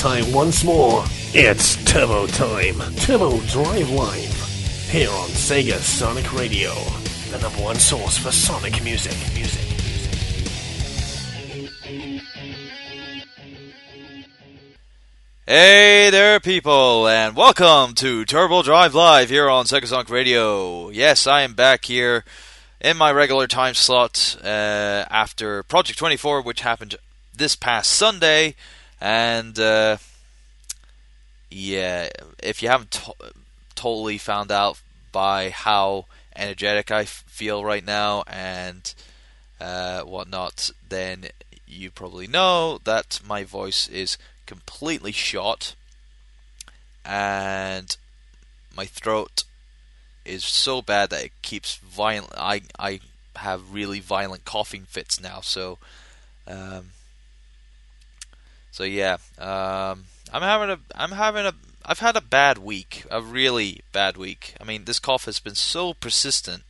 [0.00, 1.04] time once more.
[1.34, 2.80] It's Turbo Time.
[2.96, 4.88] Turbo Drive Live.
[4.88, 6.72] Here on Sega Sonic Radio.
[7.30, 9.12] The number one source for Sonic music.
[9.34, 9.60] Music.
[15.46, 20.88] Hey there, people, and welcome to Turbo Drive Live here on Sega Sonic Radio.
[20.88, 22.24] Yes, I am back here
[22.80, 24.46] in my regular time slot uh,
[25.10, 26.94] after Project 24, which happened
[27.36, 28.54] this past Sunday.
[29.00, 29.96] And uh,
[31.50, 32.10] yeah,
[32.42, 33.32] if you haven't to-
[33.74, 34.80] totally found out
[35.12, 36.06] by how
[36.36, 38.92] energetic I f- feel right now and
[39.60, 41.26] uh, whatnot, then
[41.66, 45.74] you probably know that my voice is completely shot
[47.04, 47.96] and
[48.76, 49.44] my throat
[50.24, 52.32] is so bad that it keeps violent.
[52.36, 53.00] I I
[53.36, 55.40] have really violent coughing fits now.
[55.40, 55.78] So,
[56.46, 56.90] um,
[58.70, 61.54] so yeah, um, I'm having a I'm having a
[61.84, 64.54] I've had a bad week, a really bad week.
[64.60, 66.62] I mean, this cough has been so persistent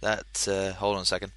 [0.00, 1.32] that uh, hold on a second.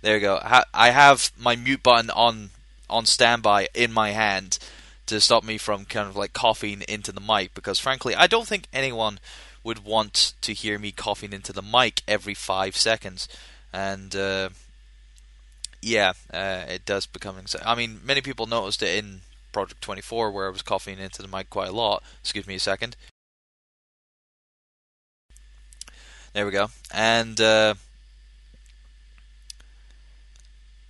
[0.00, 0.40] There you go.
[0.72, 2.50] I have my mute button on
[2.88, 4.58] on standby in my hand
[5.06, 8.46] to stop me from kind of like coughing into the mic because frankly, I don't
[8.46, 9.18] think anyone
[9.64, 13.28] would want to hear me coughing into the mic every 5 seconds.
[13.72, 14.50] And uh,
[15.82, 19.20] yeah, uh, it does become I mean, many people noticed it in
[19.52, 22.02] Project 24 where I was coughing into the mic quite a lot.
[22.20, 22.96] Excuse me a second.
[26.32, 26.68] There we go.
[26.92, 27.74] And uh,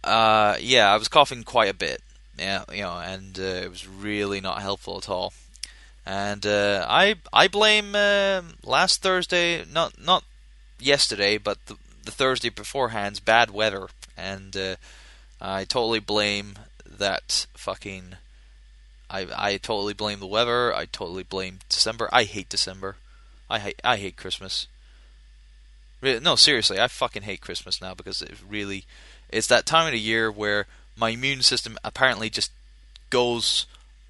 [0.04, 2.02] uh, yeah, I was coughing quite a bit.
[2.38, 5.32] Yeah, you know, and uh, it was really not helpful at all.
[6.06, 10.24] And uh, I I blame uh, last Thursday, not not
[10.78, 13.88] yesterday, but the, the Thursday beforehand's bad weather,
[14.18, 14.76] and uh,
[15.40, 16.54] I totally blame
[16.86, 18.16] that fucking.
[19.08, 20.74] I I totally blame the weather.
[20.74, 22.08] I totally blame December.
[22.12, 22.96] I hate December.
[23.48, 24.66] I hate I hate Christmas.
[26.02, 28.84] No, seriously, I fucking hate Christmas now because it really
[29.30, 30.66] it's that time of the year where
[30.96, 32.52] my immune system apparently just
[33.10, 33.66] goes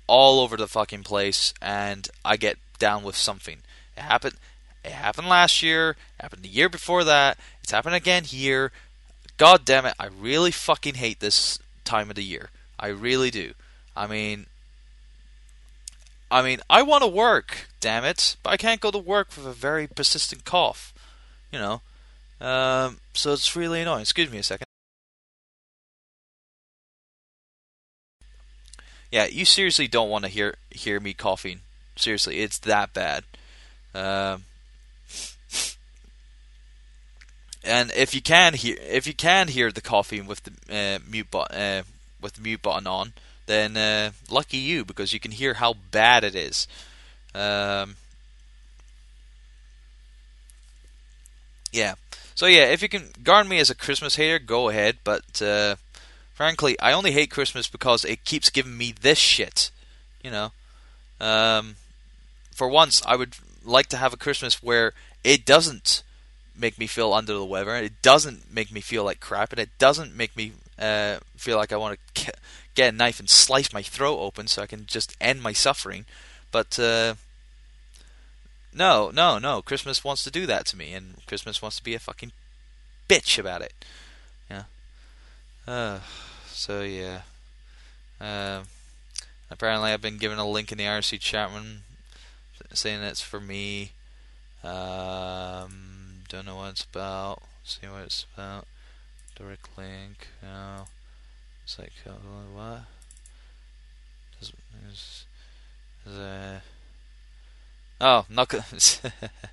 [0.07, 3.59] all over the fucking place and I get down with something.
[3.97, 4.37] It happened
[4.85, 8.73] it happened last year, happened the year before that, it's happened again here.
[9.39, 12.51] God damn it, I really fucking hate this time of the year.
[12.79, 13.55] I really do.
[13.97, 14.47] I mean
[16.31, 19.47] I mean, I want to work, damn it, but I can't go to work with
[19.47, 20.93] a very persistent cough.
[21.51, 21.81] You know.
[22.41, 24.03] Um, so it's really annoying.
[24.03, 24.67] Excuse me a second.
[29.11, 31.61] Yeah, you seriously don't want to hear hear me coughing.
[31.97, 33.25] Seriously, it's that bad.
[33.95, 34.45] Um,
[37.69, 41.31] and if you can hear if you can hear the coughing with the uh, mute
[41.31, 41.83] button uh,
[42.21, 43.13] with the mute button on,
[43.47, 46.67] then uh, lucky you because you can hear how bad it is.
[47.35, 47.97] Um,
[51.73, 51.95] yeah.
[52.35, 54.99] So yeah, if you can guard me as a Christmas hater, go ahead.
[55.05, 55.77] But uh,
[56.39, 59.73] Frankly, I only hate Christmas because it keeps giving me this shit.
[60.23, 60.53] You know,
[61.21, 61.75] um,
[62.53, 63.35] for once, I would
[63.65, 64.93] like to have a Christmas where
[65.25, 66.05] it doesn't
[66.59, 69.71] make me feel under the weather, it doesn't make me feel like crap, and it
[69.79, 72.33] doesn't make me uh, feel like I want to
[72.75, 76.05] get a knife and slice my throat open so I can just end my suffering.
[76.51, 77.15] But uh,
[78.73, 79.63] no, no, no.
[79.63, 82.33] Christmas wants to do that to me, and Christmas wants to be a fucking
[83.09, 83.73] bitch about it.
[84.51, 84.65] Yeah.
[85.67, 85.99] Uh.
[86.49, 87.23] So yeah.
[88.21, 88.65] Um,
[89.51, 91.83] apparently, I've been given a link in the IRC chat room
[92.73, 93.93] saying it's for me.
[94.65, 95.98] Um,
[96.29, 97.43] don't know what it's about.
[97.65, 98.67] See what it's about.
[99.37, 100.29] Direct link.
[100.43, 100.85] No.
[101.65, 102.79] It's like uh,
[104.91, 105.27] is,
[106.07, 106.63] is a
[108.01, 109.03] oh knuckles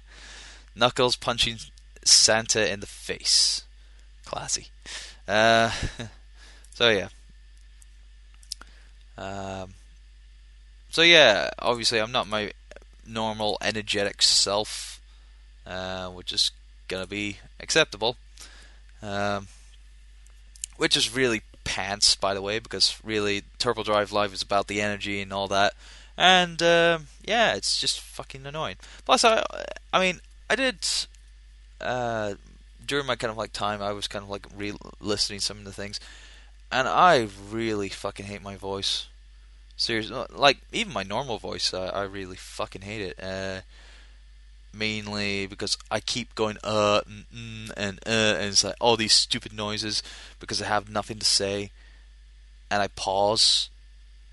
[0.75, 1.57] knuckles punching
[2.03, 3.63] Santa in the face.
[4.25, 4.67] Classy.
[5.27, 5.71] Uh,
[6.75, 7.07] So yeah.
[9.17, 9.75] Um,
[10.89, 12.51] so yeah, obviously I'm not my
[13.07, 14.99] normal energetic self,
[15.65, 16.51] uh, which is
[16.87, 18.17] gonna be acceptable.
[19.01, 19.47] Um,
[20.77, 24.81] which is really pants, by the way, because really Turbo Drive Live is about the
[24.81, 25.73] energy and all that.
[26.17, 28.77] And uh, yeah, it's just fucking annoying.
[29.05, 29.43] Plus, I,
[29.91, 30.77] I mean, I did
[31.81, 32.35] uh,
[32.85, 35.73] during my kind of like time, I was kind of like re-listening some of the
[35.73, 35.99] things,
[36.71, 39.07] and I really fucking hate my voice.
[39.77, 43.19] Seriously, like even my normal voice, uh, I really fucking hate it.
[44.77, 49.13] Mainly because I keep going uh and mm, and uh, and it's like all these
[49.13, 50.03] stupid noises
[50.39, 51.71] because I have nothing to say,
[52.69, 53.69] and I pause,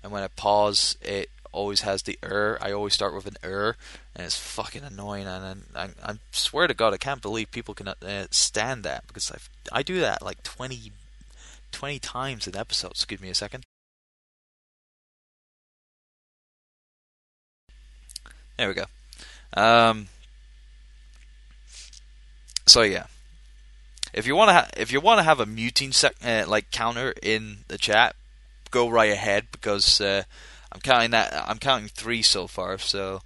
[0.03, 2.57] and when I pause, it always has the er.
[2.61, 3.77] I always start with an er,
[4.15, 5.27] and it's fucking annoying.
[5.27, 9.31] And I, I, swear to God, I can't believe people can uh, stand that because
[9.31, 9.37] I
[9.79, 10.91] I do that like 20,
[11.71, 13.05] 20 times in episodes.
[13.05, 13.63] Give me a second.
[18.57, 18.85] There we go.
[19.55, 20.07] Um,
[22.65, 23.05] so yeah,
[24.13, 26.71] if you want to ha- if you want to have a muting sec- uh, like
[26.71, 28.15] counter in the chat,
[28.71, 30.23] go right ahead because uh,
[30.71, 32.77] I'm counting that I'm counting three so far.
[32.77, 33.21] So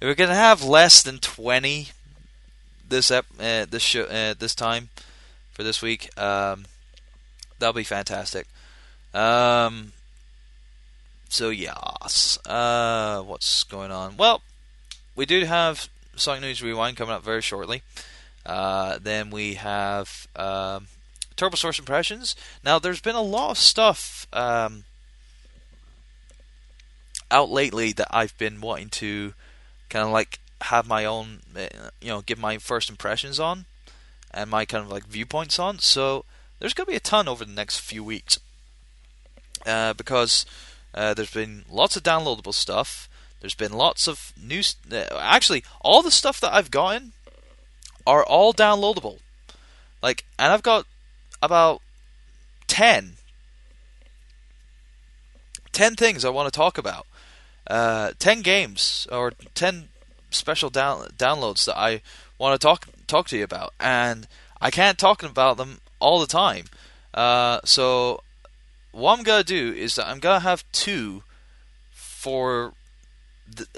[0.00, 1.88] if we're gonna have less than twenty
[2.88, 4.88] this ep- uh, this show uh, this time
[5.52, 6.64] for this week, um,
[7.58, 8.46] that'll be fantastic.
[9.12, 9.92] Um,
[11.28, 14.16] so yes, uh, what's going on?
[14.16, 14.42] Well,
[15.16, 17.82] we do have Sonic News Rewind coming up very shortly.
[18.48, 20.86] Uh, then we have um,
[21.36, 22.34] Turbo Source Impressions.
[22.64, 24.84] Now, there's been a lot of stuff um,
[27.30, 29.34] out lately that I've been wanting to
[29.90, 33.66] kind of like have my own, uh, you know, give my first impressions on
[34.32, 35.78] and my kind of like viewpoints on.
[35.78, 36.24] So
[36.58, 38.38] there's going to be a ton over the next few weeks
[39.66, 40.46] uh, because
[40.94, 43.10] uh, there's been lots of downloadable stuff.
[43.40, 44.62] There's been lots of new.
[44.90, 47.12] Uh, actually, all the stuff that I've gotten
[48.08, 49.18] are all downloadable.
[50.02, 50.86] Like, and I've got
[51.42, 51.82] about
[52.66, 53.12] 10
[55.72, 57.06] 10 things I want to talk about.
[57.68, 59.90] Uh, 10 games or 10
[60.30, 62.00] special down- downloads that I
[62.38, 64.26] want to talk talk to you about, and
[64.60, 66.64] I can't talk about them all the time.
[67.14, 68.22] Uh, so
[68.92, 71.22] what I'm gonna do is that I'm gonna have two
[71.92, 72.72] for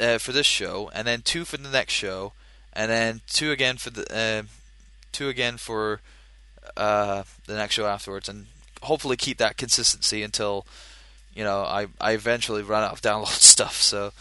[0.00, 2.32] uh, for this show, and then two for the next show,
[2.72, 4.42] and then two again for the uh,
[5.12, 6.00] two again for
[6.76, 8.46] uh, the next show afterwards, and
[8.82, 10.66] hopefully keep that consistency until
[11.34, 13.76] you know I I eventually run out of download stuff.
[13.76, 14.12] So,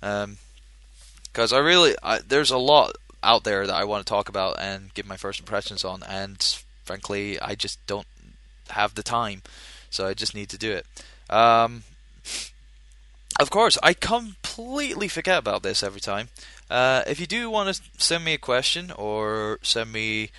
[0.00, 4.28] because um, I really I, there's a lot out there that I want to talk
[4.28, 6.42] about and give my first impressions on, and
[6.84, 8.06] frankly I just don't
[8.70, 9.42] have the time,
[9.90, 10.86] so I just need to do it.
[11.28, 11.82] Um,
[13.38, 16.28] of course, I completely forget about this every time.
[16.70, 20.30] Uh, if you do want to send me a question or send me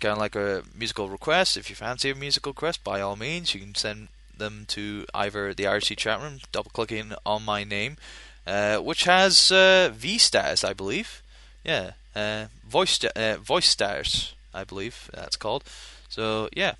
[0.00, 3.54] kind of like a musical request, if you fancy a musical request, by all means,
[3.54, 7.96] you can send them to either the IRC chat room, double clicking on my name,
[8.46, 11.22] uh, which has uh, V status, I believe.
[11.64, 15.62] Yeah, uh, voice uh, voice status, I believe that's called.
[16.08, 16.74] So yeah,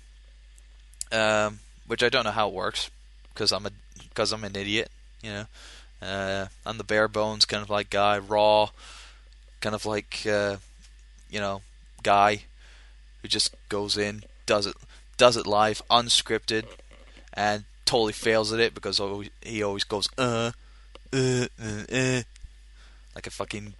[1.11, 2.91] um, which I don't know how it works
[3.33, 3.71] because I'm a
[4.09, 4.91] because I'm an idiot
[5.23, 5.45] you know.
[6.01, 8.69] Uh, I'm the bare bones kind of like guy, raw,
[9.61, 10.57] kind of like uh,
[11.29, 11.61] you know
[12.03, 12.43] guy
[13.21, 14.75] who just goes in, does it,
[15.17, 16.65] does it live, unscripted,
[17.33, 19.01] and totally fails at it because
[19.41, 20.51] he always goes uh,
[21.13, 22.21] uh, uh, uh
[23.15, 23.73] like a fucking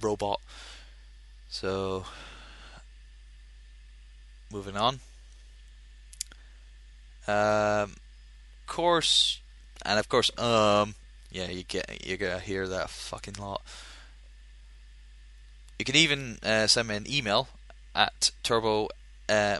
[0.00, 0.40] robot.
[1.48, 2.04] So,
[4.52, 5.00] moving on.
[7.28, 7.96] Um,
[8.62, 9.40] of course,
[9.84, 10.94] and of course, um,
[11.30, 13.62] yeah, you get you're gonna hear that a fucking lot.
[15.78, 17.48] You can even uh, send me an email
[17.94, 18.88] at turbo,
[19.28, 19.58] uh,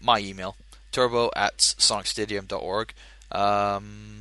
[0.00, 0.56] my email,
[0.92, 2.92] turbo at sonicstadium.org.
[3.32, 4.16] Um,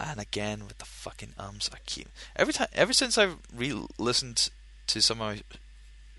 [0.00, 2.68] and again with the fucking ums, I keep every time.
[2.72, 4.50] Ever since I've re-listened
[4.86, 5.42] to some of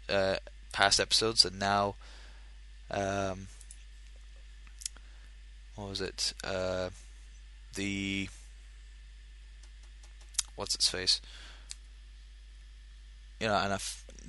[0.10, 0.38] my uh,
[0.72, 1.96] past episodes, and now,
[2.92, 3.48] um,
[5.75, 6.34] what was it?
[6.44, 6.90] Uh,
[7.75, 8.29] the
[10.55, 11.22] what's its face.
[13.39, 13.79] You know, and I'm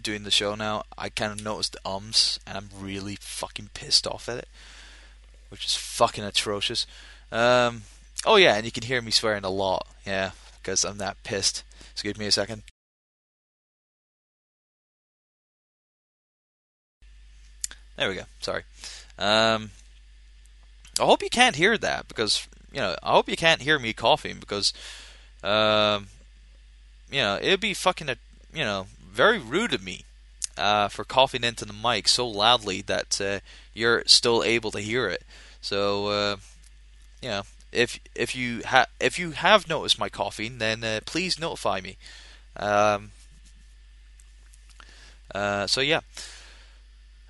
[0.01, 0.85] doing the show now.
[0.99, 4.49] I kind of noticed the ums, and I'm really fucking pissed off at it,
[5.49, 6.87] which is fucking atrocious.
[7.33, 7.83] Um,
[8.25, 9.87] oh yeah, and you can hear me swearing a lot.
[10.07, 11.63] Yeah, because I'm that pissed.
[11.95, 12.63] So give me a second.
[17.97, 18.25] There we go.
[18.41, 18.63] Sorry.
[19.19, 19.71] Um,
[21.01, 23.93] I hope you can't hear that because you know I hope you can't hear me
[23.93, 24.73] coughing because
[25.43, 26.07] um,
[27.11, 28.17] you know, it'd be fucking, a,
[28.53, 30.05] you know, very rude of me
[30.59, 33.39] uh, for coughing into the mic so loudly that uh,
[33.75, 35.23] you're still able to hear it.
[35.61, 36.37] So, uh,
[37.23, 37.43] you know,
[37.73, 41.97] if if you ha- if you have noticed my coughing, then uh, please notify me.
[42.57, 43.11] Um,
[45.35, 46.01] uh, so yeah.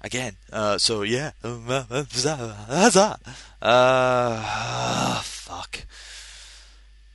[0.06, 1.82] Again, uh, so yeah, uh,
[5.20, 5.84] fuck.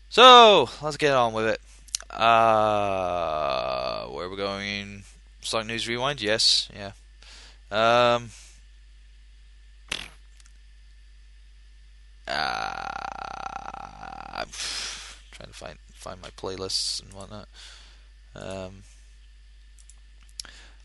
[0.10, 1.62] So let's get on with it.
[2.14, 5.04] Uh, where we're going.
[5.40, 6.22] Sonic News Rewind.
[6.22, 6.68] Yes.
[6.76, 6.92] Yeah.
[7.72, 8.32] Um.
[12.28, 12.74] Uh,
[14.34, 14.50] I'm
[15.32, 17.48] trying to find find my playlists and whatnot.
[18.36, 18.84] Um,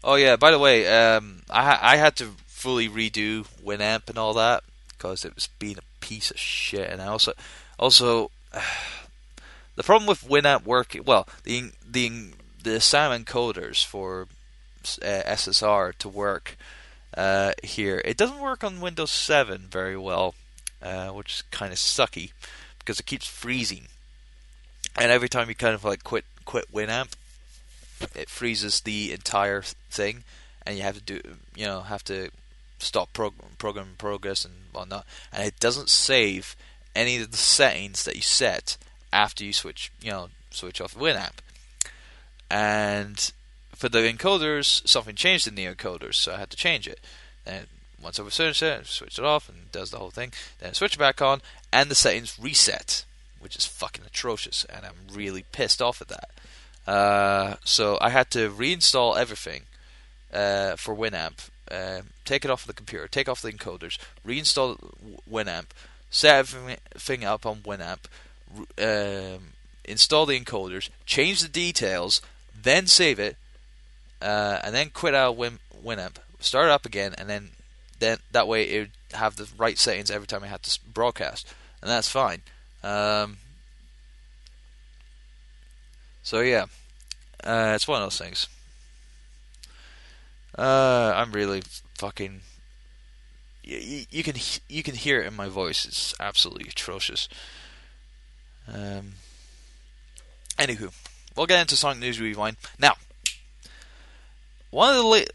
[0.06, 4.32] oh yeah, by the way, um, I I had to fully redo Winamp and all
[4.34, 7.32] that because it was being a piece of shit, and I also
[7.78, 8.30] also
[9.74, 12.30] the problem with Winamp working well the the
[12.62, 14.28] the SAM encoders for
[15.02, 16.56] uh, SSR to work
[17.16, 20.34] uh, here it doesn't work on Windows 7 very well,
[20.82, 22.32] uh, which is kind of sucky
[22.78, 23.88] because it keeps freezing,
[24.98, 27.12] and every time you kind of like quit quit Winamp,
[28.14, 30.24] it freezes the entire thing,
[30.64, 31.20] and you have to do
[31.54, 32.30] you know have to
[32.78, 36.56] stop prog- program progress and whatnot, and it doesn't save
[36.94, 38.76] any of the settings that you set
[39.12, 41.38] after you switch you know switch off Winamp.
[42.50, 43.32] And
[43.74, 47.00] for the encoders, something changed in the encoders, so I had to change it.
[47.44, 47.66] And
[48.02, 50.32] once I've finished it, switch it off and it does the whole thing.
[50.58, 53.04] Then I switch it back on, and the settings reset,
[53.40, 56.30] which is fucking atrocious, and I'm really pissed off at that.
[56.86, 59.62] Uh, so I had to reinstall everything
[60.32, 64.78] uh, for Winamp, uh, take it off the computer, take off the encoders, reinstall
[65.30, 65.66] Winamp,
[66.10, 68.06] set everything up on Winamp,
[68.78, 69.48] um,
[69.84, 72.22] install the encoders, change the details,
[72.60, 73.36] then save it,
[74.22, 77.50] uh, and then quit out Win- Winamp, start it up again, and then
[77.98, 81.52] then that way it would have the right settings every time I had to broadcast,
[81.80, 82.42] and that's fine.
[82.82, 83.38] Um,
[86.26, 86.64] so yeah,
[87.44, 88.48] uh, it's one of those things.
[90.58, 91.62] Uh, I'm really
[91.98, 92.40] fucking.
[93.62, 94.34] You, you can
[94.68, 95.84] you can hear it in my voice.
[95.84, 97.28] It's absolutely atrocious.
[98.66, 99.12] Um.
[100.58, 100.92] Anywho,
[101.36, 102.94] we'll get into Sonic News Rewind now.
[104.70, 105.30] One of the late,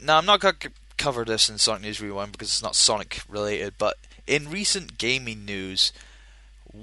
[0.00, 0.54] now I'm not gonna
[0.96, 3.96] cover this in Sonic News Rewind because it's not Sonic related, but
[4.28, 5.92] in recent gaming news,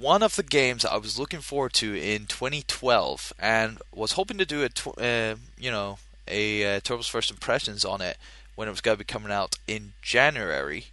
[0.00, 4.44] one of the games I was looking forward to in 2012 and was hoping to
[4.44, 8.16] do a tw- uh, you know a uh, Turbo's first impressions on it
[8.54, 10.86] when it was going to be coming out in January.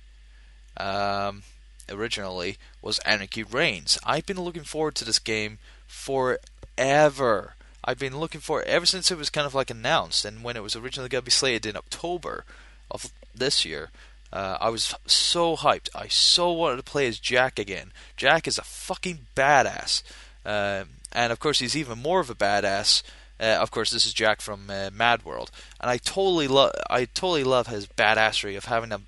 [0.78, 1.44] Um,
[1.90, 4.00] originally was Anarchy Reigns.
[4.06, 7.56] I've been looking forward to this game forever.
[7.84, 10.64] I've been looking for ever since it was kind of like announced, and when it
[10.64, 12.46] was originally going to be slated in October
[12.90, 13.90] of this year.
[14.32, 15.90] Uh, I was so hyped.
[15.94, 17.92] I so wanted to play as Jack again.
[18.16, 20.04] Jack is a fucking badass,
[20.46, 23.04] uh, and of course he's even more of a badass.
[23.40, 26.72] Uh, of course, this is Jack from uh, Mad World, and I totally love.
[26.90, 29.02] I totally love his badassery of having a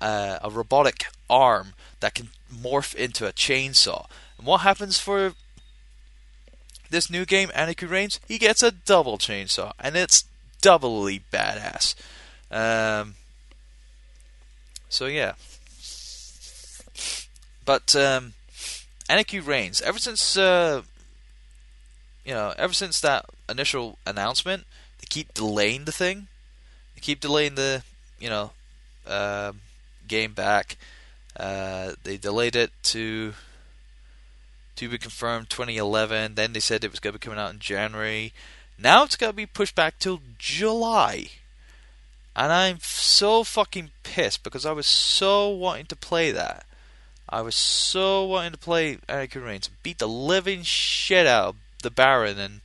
[0.00, 4.06] uh, a robotic arm that can morph into a chainsaw.
[4.38, 5.34] And what happens for
[6.90, 8.20] this new game, Anarchy Reigns?
[8.26, 10.24] He gets a double chainsaw, and it's
[10.60, 11.94] doubly badass.
[12.50, 13.14] Um,
[14.92, 15.32] so yeah.
[17.64, 18.34] But um,
[19.08, 20.82] Reigns, ever since uh,
[22.24, 24.64] you know, ever since that initial announcement,
[25.00, 26.28] they keep delaying the thing.
[26.94, 27.82] They keep delaying the
[28.20, 28.50] you know
[29.06, 29.52] uh,
[30.06, 30.76] game back.
[31.34, 33.32] Uh, they delayed it to
[34.76, 36.34] to be confirmed 2011.
[36.34, 38.34] Then they said it was going to be coming out in January.
[38.78, 41.28] Now it's going to be pushed back till July.
[42.34, 46.64] And I'm so fucking pissed because I was so wanting to play that.
[47.28, 51.90] I was so wanting to play Anarchy Reigns, beat the living shit out of the
[51.90, 52.60] Baron and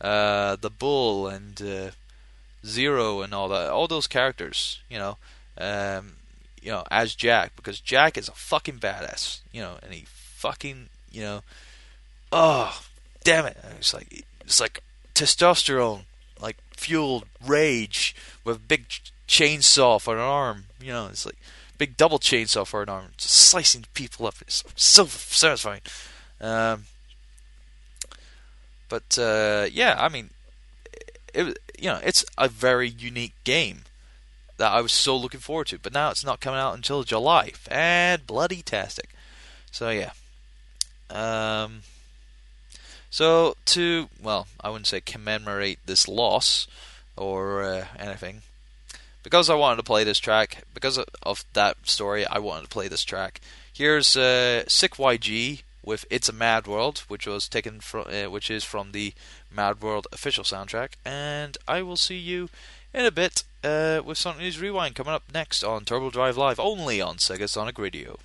[0.00, 1.90] uh, the Bull and uh,
[2.66, 5.16] Zero and all that, all those characters, you know,
[5.58, 6.16] um,
[6.62, 10.88] you know, as Jack because Jack is a fucking badass, you know, and he fucking,
[11.10, 11.42] you know,
[12.32, 12.80] oh,
[13.22, 14.82] damn it, it's like it's like
[15.14, 16.04] testosterone
[16.40, 18.14] like fueled rage
[18.44, 18.86] with big
[19.28, 20.64] chainsaw for an arm.
[20.80, 21.38] You know, it's like
[21.78, 24.36] big double chainsaw for an arm, just slicing people up.
[24.40, 25.80] It's so satisfying.
[26.40, 26.84] Um,
[28.88, 30.30] but uh, yeah, I mean,
[31.32, 33.82] it you know it's a very unique game
[34.56, 35.78] that I was so looking forward to.
[35.78, 39.10] But now it's not coming out until July, and bloody tastic.
[39.70, 40.12] So yeah.
[41.10, 41.80] Um,
[43.10, 46.66] so to well, I wouldn't say commemorate this loss
[47.16, 48.42] or uh, anything,
[49.22, 52.88] because I wanted to play this track, because of that story, I wanted to play
[52.88, 53.40] this track.
[53.72, 58.50] Here's uh, Sick YG with "It's a Mad World," which was taken from, uh, which
[58.50, 59.14] is from the
[59.50, 62.48] Mad World official soundtrack, and I will see you
[62.92, 66.60] in a bit uh, with Sonic News Rewind coming up next on Turbo Drive Live,
[66.60, 68.18] only on Sega Sonic Radio.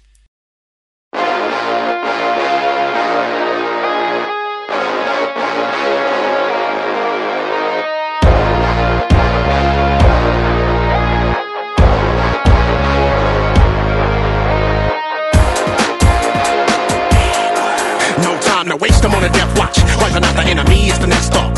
[18.77, 19.77] Waste, I'm on a death watch.
[20.01, 21.55] Wiping out the enemy is the next thought.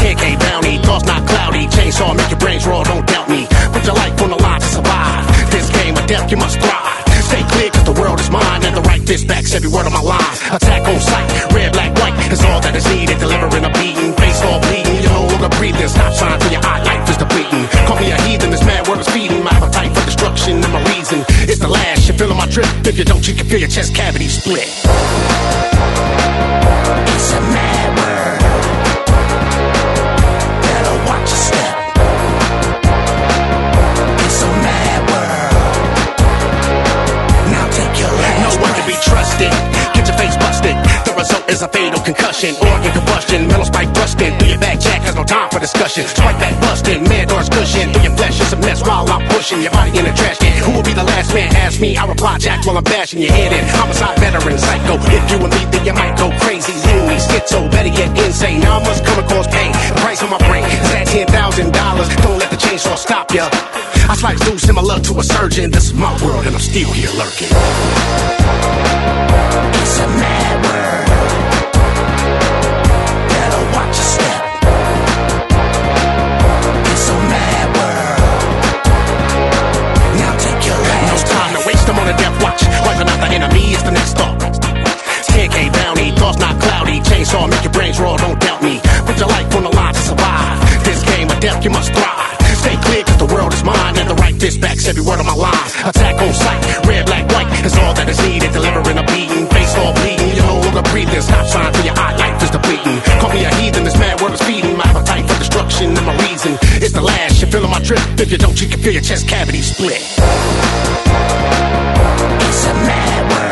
[0.00, 1.66] 10k bounty, thoughts not cloudy.
[1.68, 3.46] Chainsaw, make your brains roll, don't doubt me.
[3.72, 5.24] Put your life on the line to survive.
[5.50, 7.04] This game of death, you must thrive.
[7.30, 8.64] Stay clear, cause the world is mine.
[8.64, 10.38] And the right fist backs every word of my lines.
[10.50, 13.18] Attack on sight, red, black, white is all that is needed.
[13.20, 14.96] Delivering a beating, face all bleeding.
[15.04, 15.88] You no longer breathing.
[15.88, 17.64] Stop sign till your eye life is depleting.
[17.86, 19.44] Call me a heathen, this mad world is feeding.
[19.44, 21.22] My appetite for destruction and my reason.
[21.46, 21.68] It's the
[22.50, 22.66] drip.
[22.86, 24.68] If you don't, you can feel your chest cavity split.
[27.12, 28.40] It's a mad world.
[30.62, 31.79] Better watch your step.
[42.30, 42.54] Concussion.
[42.62, 43.48] Organ combustion.
[43.48, 44.38] Metal spike busting.
[44.38, 46.06] Through your back jack has no time for discussion.
[46.06, 47.02] Spike back busting.
[47.04, 47.92] Man doors cushion.
[47.92, 50.62] Through your flesh is a mess while I'm pushing your body in the trash can.
[50.62, 51.54] Who will be the last man?
[51.56, 51.96] Ask me.
[51.96, 53.64] I reply jack while I'm bashing your head in.
[53.74, 54.94] Homicide veteran psycho.
[55.10, 56.72] If you and me, then you might go crazy.
[56.86, 58.60] Loony, schizo, better yet insane.
[58.60, 59.72] Now I must come cause pain.
[59.72, 62.08] The price on my brain is at ten thousand dollars.
[62.22, 63.48] Don't let the chainsaw stop ya.
[64.06, 65.70] I slice loose similar to a surgeon.
[65.70, 67.50] This is my world and I'm still here lurking.
[69.82, 71.49] It's a mad world.
[83.82, 84.36] The the next thought.
[85.30, 87.00] 10k bounty, thoughts not cloudy.
[87.00, 88.80] Chainsaw, make your brains roll, don't doubt me.
[89.06, 90.84] Put your life on the line to survive.
[90.84, 92.36] This game of death, you must thrive.
[92.60, 93.96] Stay clear, cause the world is mine.
[93.96, 95.72] And the right fist backs every word of my lines.
[95.80, 98.52] Attack on sight, red, black, white is all that is needed.
[98.52, 100.28] Delivering a beating, face all bleeding.
[100.36, 101.22] You no longer breathing.
[101.22, 103.00] Stop sign for your eye, life is depleting.
[103.20, 104.76] Call me a heathen, this mad world is feeding.
[104.76, 106.58] My appetite for destruction and my reason.
[106.84, 108.02] It's the last, you're feeling my drip.
[108.20, 110.02] If you don't, you can feel your chest cavity split.
[112.44, 113.49] It's a mad world.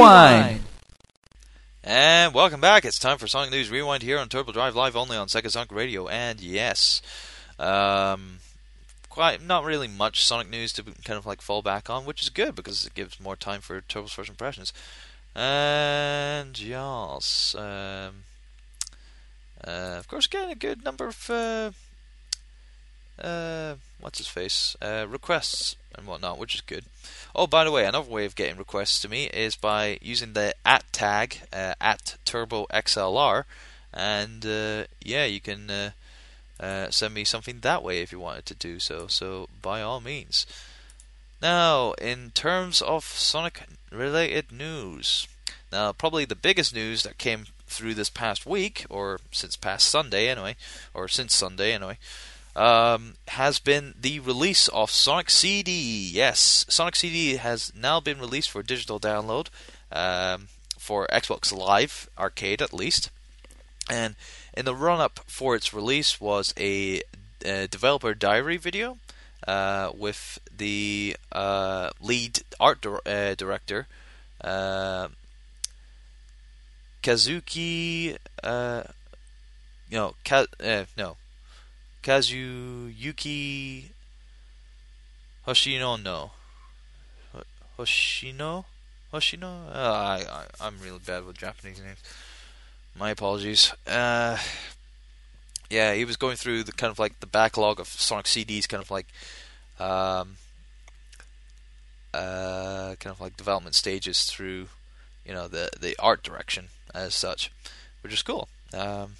[0.00, 0.60] Rewind.
[1.84, 2.86] And welcome back.
[2.86, 5.70] It's time for Sonic News Rewind here on Turbo Drive Live only on Sega Sonic
[5.70, 6.08] Radio.
[6.08, 7.02] And yes,
[7.58, 8.38] um,
[9.10, 12.30] quite not really much Sonic news to kind of like fall back on, which is
[12.30, 14.72] good because it gives more time for Turbo's first impressions.
[15.34, 18.24] And yes, um,
[19.62, 21.72] uh, of course, getting a good number of uh,
[23.20, 26.84] uh, what's his face uh, requests and whatnot, which is good.
[27.34, 30.54] Oh, by the way, another way of getting requests to me is by using the
[30.64, 33.44] at tag uh, at Turbo XLR,
[33.92, 35.90] and uh, yeah, you can uh,
[36.58, 39.06] uh, send me something that way if you wanted to do so.
[39.06, 40.46] So by all means.
[41.42, 45.26] Now, in terms of Sonic related news,
[45.72, 50.28] now probably the biggest news that came through this past week, or since past Sunday
[50.28, 50.56] anyway,
[50.92, 51.96] or since Sunday anyway,
[52.56, 56.08] um, has been the release of Sonic CD.
[56.12, 59.48] Yes, Sonic CD has now been released for digital download
[59.92, 63.10] um, for Xbox Live Arcade at least.
[63.88, 64.14] And
[64.56, 67.02] in the run up for its release was a,
[67.44, 68.98] a developer diary video
[69.46, 73.86] uh, with the uh, lead art uh, director.
[74.42, 75.08] Uh,
[77.02, 78.82] Kazuki, uh,
[79.90, 81.16] no, Ka- uh, no,
[82.02, 83.84] Kazuyuki
[85.46, 86.30] Hoshino no.
[87.32, 87.42] Ho-
[87.78, 88.64] Hoshino?
[89.12, 89.68] Hoshino?
[89.74, 91.98] Uh, I, I, I'm really bad with Japanese names.
[92.96, 93.72] My apologies.
[93.86, 94.38] Uh,
[95.68, 98.82] yeah, he was going through the kind of like the backlog of Sonic CDs, kind
[98.82, 99.06] of like,
[99.78, 100.36] um,
[102.12, 104.68] uh, kind of like development stages through,
[105.24, 107.52] you know, the the art direction as such,
[108.02, 108.48] which is cool.
[108.74, 109.14] Um,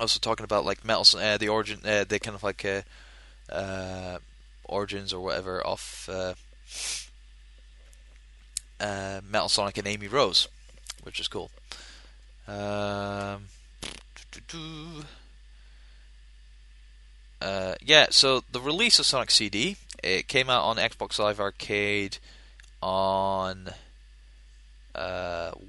[0.00, 2.82] also talking about like metal, uh, the origin, uh, the kind of like uh,
[3.52, 4.18] uh,
[4.64, 6.32] origins or whatever of uh,
[8.80, 10.48] uh, Metal Sonic and Amy Rose,
[11.02, 11.50] which is cool.
[12.48, 13.44] Um,
[17.82, 22.18] yeah, so the release of Sonic CD it came out on Xbox Live Arcade
[22.82, 23.70] on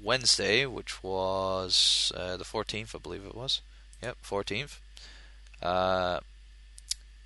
[0.02, 3.60] Wednesday, which was the 14th, I believe it was.
[4.02, 4.78] Yep, 14th.
[5.62, 6.20] Uh,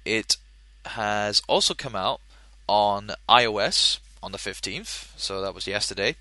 [0.04, 0.36] it
[0.84, 2.20] has also come out
[2.68, 6.16] on iOS on the 15th, so that was yesterday,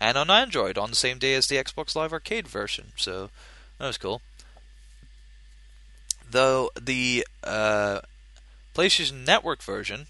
[0.00, 3.30] and on Android on the same day as the Xbox Live Arcade version, so
[3.78, 4.22] that was cool.
[6.30, 8.00] Though the uh,
[8.74, 10.06] PlayStation Network version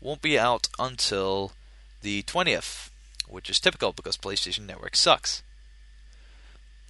[0.00, 1.52] won't be out until
[2.00, 2.90] the 20th,
[3.28, 5.42] which is typical because PlayStation Network sucks.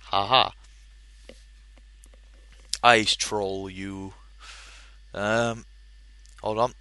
[0.04, 0.52] Haha.
[2.82, 4.14] Ice troll you.
[5.14, 5.66] Um,
[6.42, 6.72] hold on.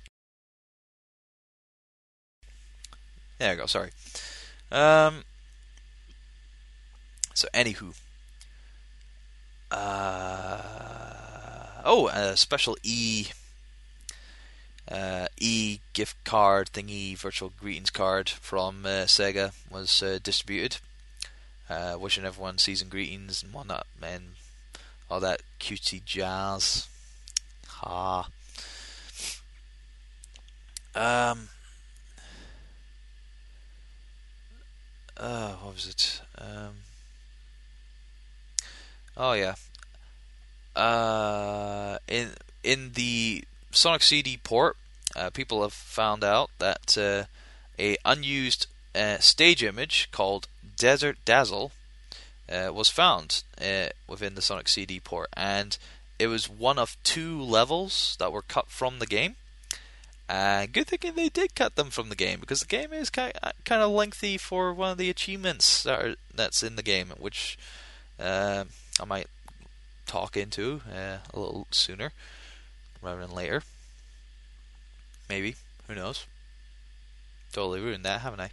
[3.38, 3.66] There we go.
[3.66, 3.92] Sorry.
[4.72, 5.24] Um.
[7.34, 7.96] So, anywho.
[9.72, 10.60] Uh,
[11.86, 13.28] oh, a special E.
[14.90, 20.78] Uh, e gift card thingy, virtual greetings card from uh, Sega was uh, distributed.
[21.70, 24.34] Uh, wishing everyone season greetings and whatnot, and
[25.12, 26.88] all that cutesy jazz.
[27.68, 28.30] Ha.
[30.96, 31.50] Um.
[35.18, 36.22] Uh, what was it?
[36.38, 36.76] Um.
[39.18, 39.56] Oh yeah.
[40.78, 42.30] Uh, in
[42.64, 44.78] in the Sonic CD port,
[45.14, 47.26] uh, people have found out that uh,
[47.78, 50.48] a unused uh, stage image called
[50.78, 51.74] Desert Dazzle
[52.52, 55.78] uh, was found uh, within the Sonic CD port, and
[56.20, 59.36] it was one of two levels that were cut from the game.
[60.30, 63.34] And good thing they did cut them from the game because the game is kind
[63.66, 67.58] kind of lengthy for one of the achievements that are, that's in the game, which
[68.18, 68.64] uh,
[69.00, 69.28] I might
[70.06, 72.14] talk into uh, a little sooner
[73.02, 73.64] rather than later.
[75.28, 75.56] Maybe
[75.88, 76.26] who knows?
[77.52, 78.52] Totally ruined that, haven't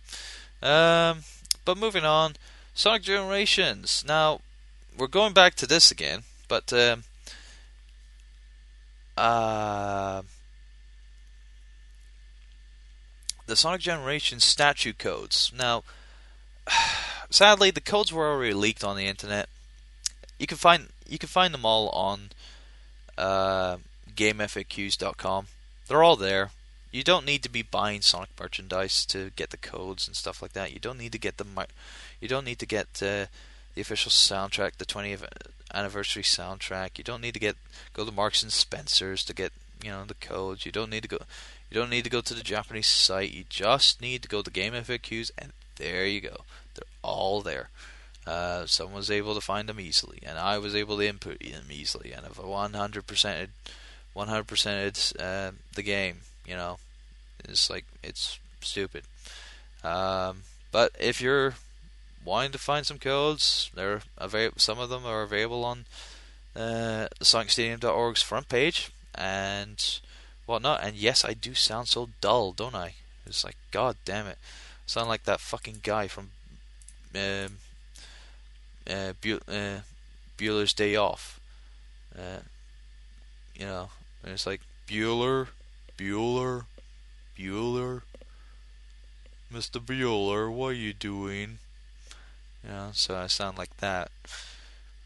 [0.63, 1.11] I?
[1.11, 1.21] Um,
[1.65, 2.35] but moving on,
[2.79, 4.05] Sonic Generations.
[4.07, 4.41] Now
[4.97, 7.03] we're going back to this again, but um,
[9.17, 10.23] uh,
[13.47, 15.51] the Sonic Generations statue codes.
[15.59, 15.83] Now,
[17.31, 19.49] sadly, the codes were already leaked on the internet.
[20.39, 22.31] You can find you can find them all on
[23.19, 23.79] uh,
[24.15, 25.49] GameFAQs.com.
[25.89, 26.53] They're all there.
[26.93, 30.53] You don't need to be buying Sonic merchandise to get the codes and stuff like
[30.53, 30.73] that.
[30.73, 31.45] You don't need to get the
[32.21, 33.27] you don't need to get uh,
[33.75, 35.27] the official soundtrack, the 20th
[35.73, 36.99] anniversary soundtrack.
[36.99, 37.57] You don't need to get
[37.93, 39.53] go to Marks and Spencers to get
[39.83, 40.67] you know the codes.
[40.67, 41.19] You don't need to go
[41.71, 43.33] you don't need to go to the Japanese site.
[43.33, 46.45] You just need to go to Game FAQs, and there you go.
[46.75, 47.69] They're all there.
[48.27, 51.67] Uh, someone was able to find them easily, and I was able to input them
[51.71, 52.13] easily.
[52.13, 53.49] And if I 100%,
[54.17, 56.79] 100%ed uh, the game, you know,
[57.45, 59.05] it's like it's stupid.
[59.85, 61.55] Um, but if you're
[62.29, 64.03] wanting to find some codes, they're.
[64.57, 65.87] Some of them are available on
[66.55, 70.01] uh, the SonicStadium.org's front page, and
[70.47, 70.83] whatnot.
[70.83, 72.95] And yes, I do sound so dull, don't I?
[73.27, 74.39] It's like, god damn it.
[74.41, 76.31] I sound like that fucking guy from
[77.15, 77.59] um,
[78.89, 79.81] uh, Bu- uh,
[80.37, 81.41] Bueller's Day Off.
[82.17, 82.41] Uh,
[83.55, 83.91] you know,
[84.25, 85.49] it's like, Bueller,
[85.97, 86.65] Bueller,
[87.39, 88.03] Bueller.
[89.53, 89.81] Mr.
[89.81, 91.59] Bueller, what are you doing?
[92.69, 94.11] You know, so I sound like that.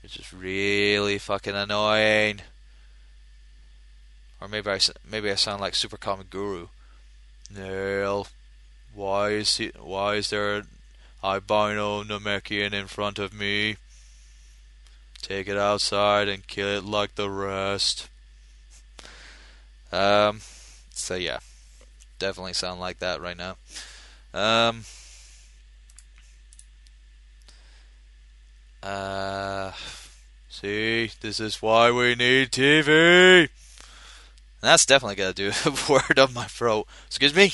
[0.03, 2.41] It's just really fucking annoying.
[4.41, 6.67] Or maybe I maybe I sound like Super Comic Guru.
[7.55, 8.27] Neil,
[8.95, 9.71] why is he?
[9.79, 10.67] Why is there an
[11.23, 13.77] albino Namekian in front of me?
[15.21, 18.09] Take it outside and kill it like the rest.
[19.93, 20.41] Um.
[20.91, 21.39] So yeah,
[22.19, 23.57] definitely sound like that right now.
[24.35, 24.85] Um.
[28.83, 29.73] Uh.
[30.53, 33.49] See, this is why we need TV.
[34.61, 36.87] That's definitely to do a word on my throat.
[37.07, 37.53] Excuse me?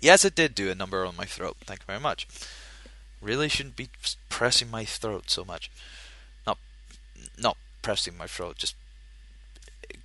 [0.00, 1.56] Yes, it did do a number on my throat.
[1.64, 2.28] Thank you very much.
[3.20, 3.88] Really shouldn't be
[4.28, 5.70] pressing my throat so much.
[6.46, 6.58] Not,
[7.36, 8.56] not pressing my throat.
[8.56, 8.76] Just,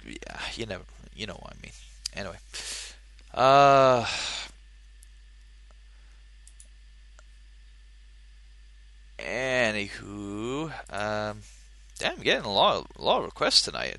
[0.03, 0.79] yeah, you know,
[1.15, 1.71] you know what I mean.
[2.15, 2.37] Anyway,
[3.33, 4.07] uh,
[9.23, 11.39] anywho, um,
[11.99, 13.97] damn, I'm getting a lot, of, a lot of requests tonight.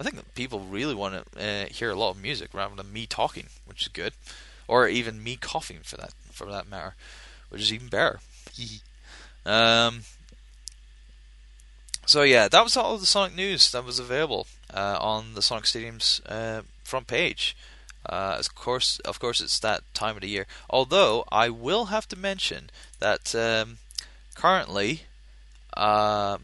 [0.00, 3.06] I think people really want to uh, hear a lot of music rather than me
[3.06, 4.14] talking, which is good,
[4.66, 6.94] or even me coughing for that for that matter,
[7.50, 8.20] which is even better.
[9.46, 10.02] um.
[12.04, 15.66] So yeah, that was all the Sonic news that was available uh, on the Sonic
[15.66, 17.56] Stadium's uh, front page.
[18.04, 20.46] Uh, of course, of course, it's that time of the year.
[20.68, 23.78] Although I will have to mention that um,
[24.34, 25.02] currently,
[25.76, 26.38] uh,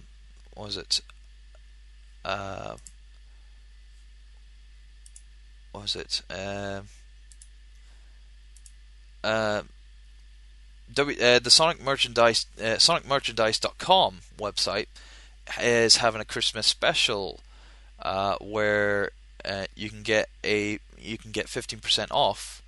[0.57, 1.01] was it?
[2.25, 2.77] Uh,
[5.73, 6.23] was it?
[6.31, 6.89] Um,
[9.23, 9.63] uh,
[10.93, 14.87] w, uh, the Sonic Merchandise, uh, SonicMerchandise.com website
[15.61, 17.41] is having a Christmas special
[18.01, 19.11] uh, where
[19.45, 22.63] uh, you can get a you can get 15% off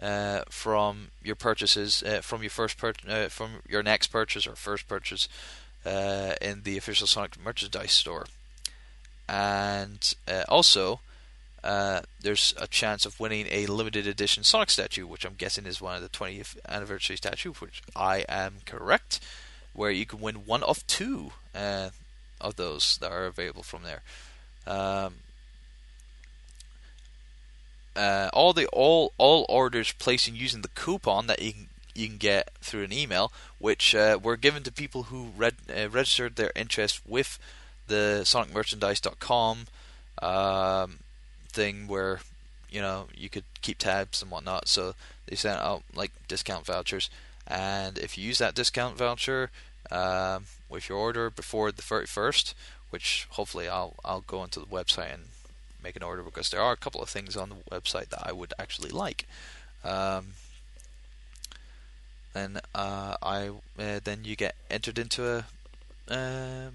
[0.00, 4.54] uh, from your purchases, uh, from your first pur- uh, from your next purchase or
[4.54, 5.28] first purchase
[5.84, 8.26] uh, in the official Sonic merchandise store,
[9.28, 11.00] and uh, also.
[12.20, 15.96] There's a chance of winning a limited edition Sonic statue, which I'm guessing is one
[15.96, 19.18] of the 20th anniversary statue, which I am correct,
[19.72, 24.02] where you can win one of two of those that are available from there.
[24.64, 25.14] Um,
[27.96, 32.18] uh, all the all all orders placing using the coupon that you can you can
[32.18, 36.52] get through an email, which uh, were given to people who read, uh, registered their
[36.54, 37.38] interest with
[37.86, 39.66] the SonicMerchandise.com
[40.22, 40.98] um,
[41.48, 42.20] thing, where
[42.70, 44.68] you know you could keep tabs and whatnot.
[44.68, 44.94] So
[45.26, 47.10] they sent out like discount vouchers,
[47.46, 49.50] and if you use that discount voucher
[49.90, 52.54] um, with your order before the 31st,
[52.90, 55.24] which hopefully I'll I'll go into the website and
[55.86, 58.32] make an order because there are a couple of things on the website that I
[58.32, 59.26] would actually like.
[59.84, 60.34] Um,
[62.34, 65.44] then uh, I uh, then you get entered into a
[66.12, 66.70] uh,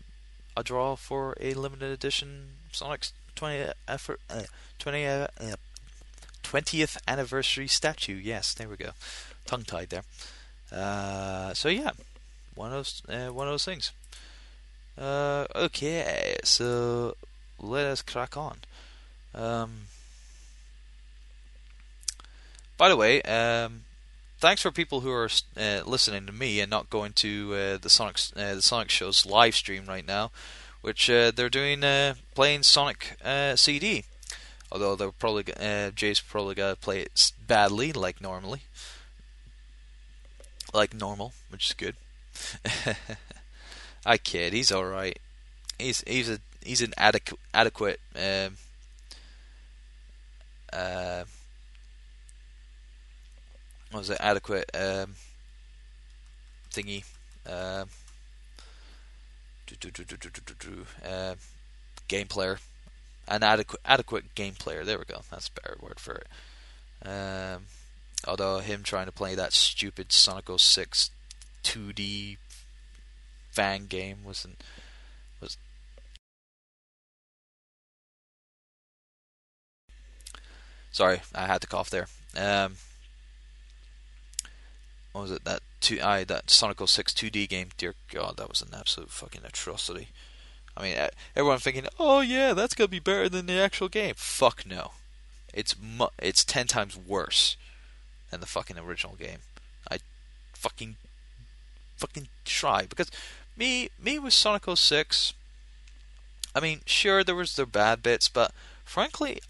[0.58, 4.20] a draw for a limited edition Sonic 20th effort,
[4.80, 5.28] 20 uh,
[6.44, 8.16] 20th uh, anniversary statue.
[8.16, 8.92] Yes, there we go.
[9.46, 10.04] Tongue tied there.
[10.72, 11.92] Uh, so yeah,
[12.56, 12.88] one of
[13.36, 13.92] one of those things.
[14.98, 17.16] okay, so
[17.60, 18.58] let us crack on.
[19.34, 19.88] Um,
[22.78, 23.84] by the way, um,
[24.40, 27.90] thanks for people who are uh, listening to me and not going to uh, the
[27.90, 30.32] Sonic uh, the Sonic Show's live stream right now,
[30.82, 34.04] which uh, they're doing uh, playing Sonic uh, CD.
[34.72, 35.44] Although they're probably
[35.96, 38.62] Jay's probably gonna play it badly like normally,
[40.74, 41.96] like normal, which is good.
[44.06, 45.20] I kid, he's all right.
[45.78, 48.00] He's he's a he's an adequate adequate.
[50.74, 51.24] Uh,
[53.92, 55.16] what was it adequate um,
[56.72, 57.04] thingy
[57.46, 57.86] uh,
[61.06, 61.36] uh,
[62.08, 62.60] game player.
[63.28, 66.28] An adequate adequate game player there we go that's a better word for it.
[67.08, 67.64] Um,
[68.28, 71.12] although him trying to play that stupid Sonic 06
[71.64, 72.38] 2D
[73.52, 74.64] fan game wasn't
[80.92, 82.08] Sorry, I had to cough there.
[82.38, 82.76] Um,
[85.12, 85.44] what was it?
[85.46, 87.70] That two, I that Sonic 06 2D game.
[87.78, 90.10] Dear God, that was an absolute fucking atrocity.
[90.76, 90.96] I mean,
[91.36, 94.92] everyone thinking, "Oh yeah, that's gonna be better than the actual game." Fuck no,
[95.54, 97.58] it's mu- it's ten times worse
[98.30, 99.40] than the fucking original game.
[99.90, 100.00] I
[100.54, 100.96] fucking
[101.98, 103.12] fucking try because
[103.58, 105.34] me me with Sonic 06.
[106.54, 108.52] I mean, sure there was the bad bits, but
[108.84, 109.42] frankly,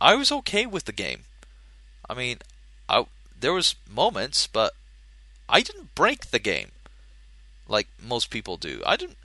[0.00, 1.24] I was okay with the game.
[2.08, 2.38] I mean,
[2.88, 3.06] I
[3.38, 4.72] there was moments, but
[5.48, 6.70] I didn't break the game
[7.68, 8.82] like most people do.
[8.84, 9.16] I didn't.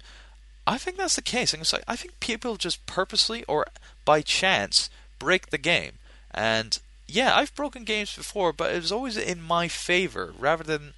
[0.68, 1.54] I think that's the case.
[1.74, 3.68] Like, I think people just purposely or
[4.04, 5.94] by chance break the game.
[6.32, 10.94] And yeah, I've broken games before, but it was always in my favor rather than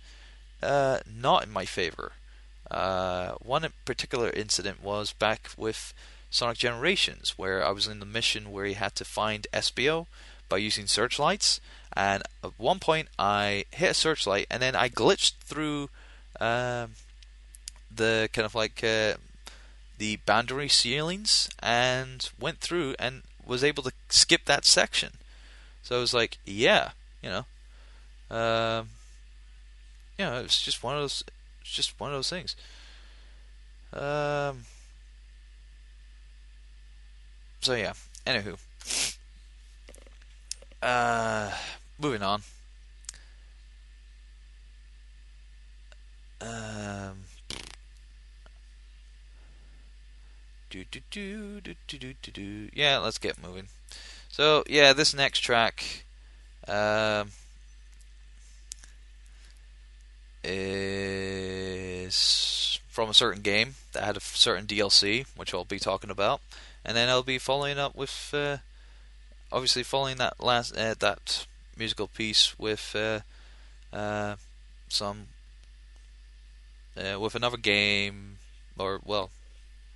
[0.64, 2.14] uh, not in my favor.
[2.72, 5.94] Uh, one particular incident was back with
[6.30, 10.08] Sonic Generations, where I was in the mission where you had to find Espio
[10.50, 11.60] by using searchlights.
[11.94, 15.90] And at one point, I hit a searchlight, and then I glitched through
[16.40, 16.92] um,
[17.94, 19.14] the kind of like uh,
[19.98, 25.14] the boundary ceilings and went through and was able to skip that section.
[25.82, 26.92] So I was like, yeah,
[27.24, 27.46] you know,
[28.30, 28.90] um,
[30.20, 31.24] yeah, it was just one of those,
[31.64, 32.56] just one of those things.
[33.94, 34.66] Um,
[37.68, 37.92] so yeah.
[38.26, 38.58] Anywho.
[40.82, 41.52] Uh,
[42.00, 42.42] moving on.
[46.40, 47.26] Um.
[50.70, 52.70] Do, do, do, do, do, do, do, do.
[52.74, 53.68] Yeah, let's get moving.
[54.30, 56.06] So yeah, this next track
[56.70, 57.32] um,
[60.42, 66.40] is from a certain game that had a certain DLC, which I'll be talking about
[66.88, 68.58] and then I'll be following up with uh,
[69.52, 71.46] obviously following that last uh, that
[71.78, 73.20] musical piece with uh,
[73.96, 74.38] uh
[74.88, 75.28] some
[76.98, 78.38] uh, with another game
[78.80, 79.30] or well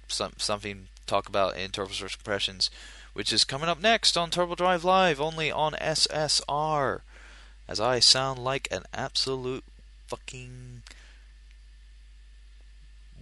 [0.08, 2.70] some something talk about in Turbo First Impressions,
[3.14, 7.02] which is coming up next on Turbo Drive Live only on SSR.
[7.68, 9.64] As I sound like an absolute
[10.08, 10.81] fucking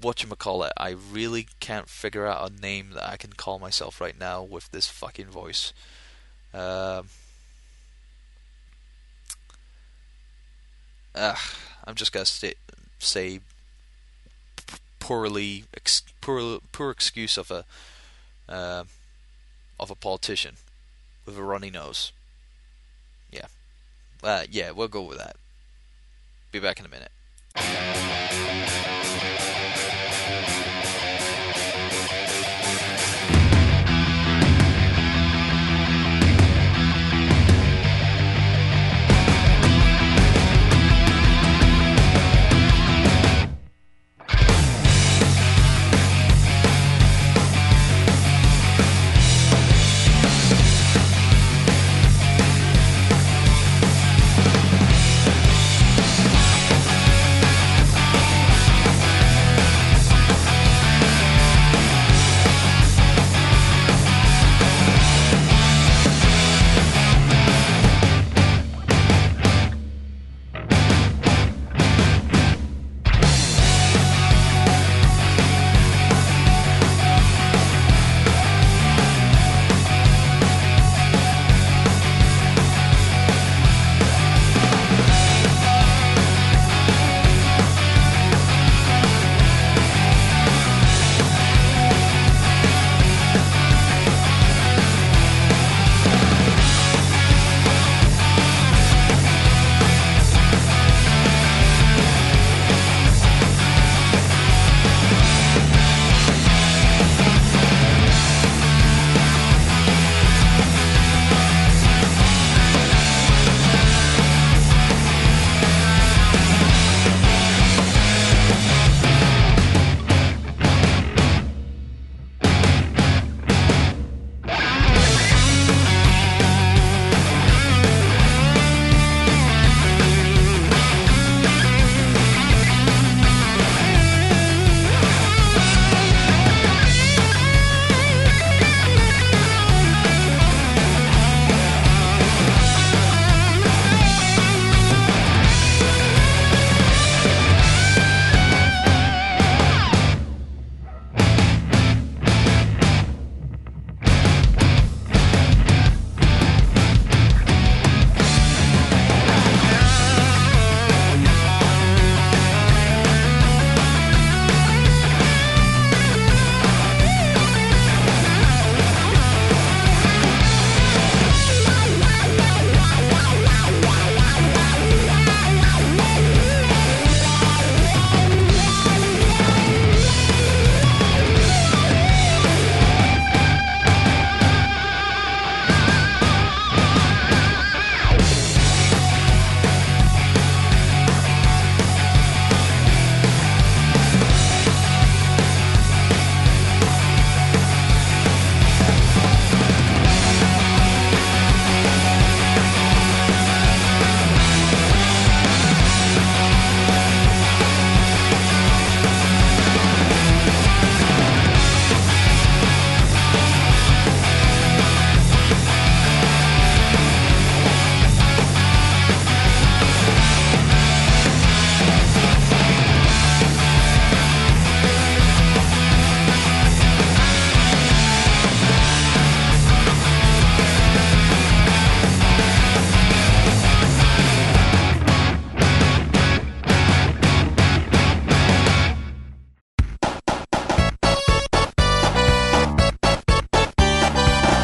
[0.02, 0.74] what you call it.
[0.78, 4.72] I really can't figure out a name that I can call myself right now with
[4.72, 5.74] this fucking voice.
[6.54, 7.04] Uh,
[11.86, 12.54] I'm just gonna sta
[13.00, 13.42] say
[15.00, 17.66] poorly ex- poor poor excuse of a
[18.48, 18.84] uh,
[19.80, 20.56] of a politician
[21.26, 22.12] with a runny nose.
[23.32, 23.48] Yeah,
[24.24, 25.36] uh, yeah, we'll go with that.
[26.52, 28.59] Be back in a minute.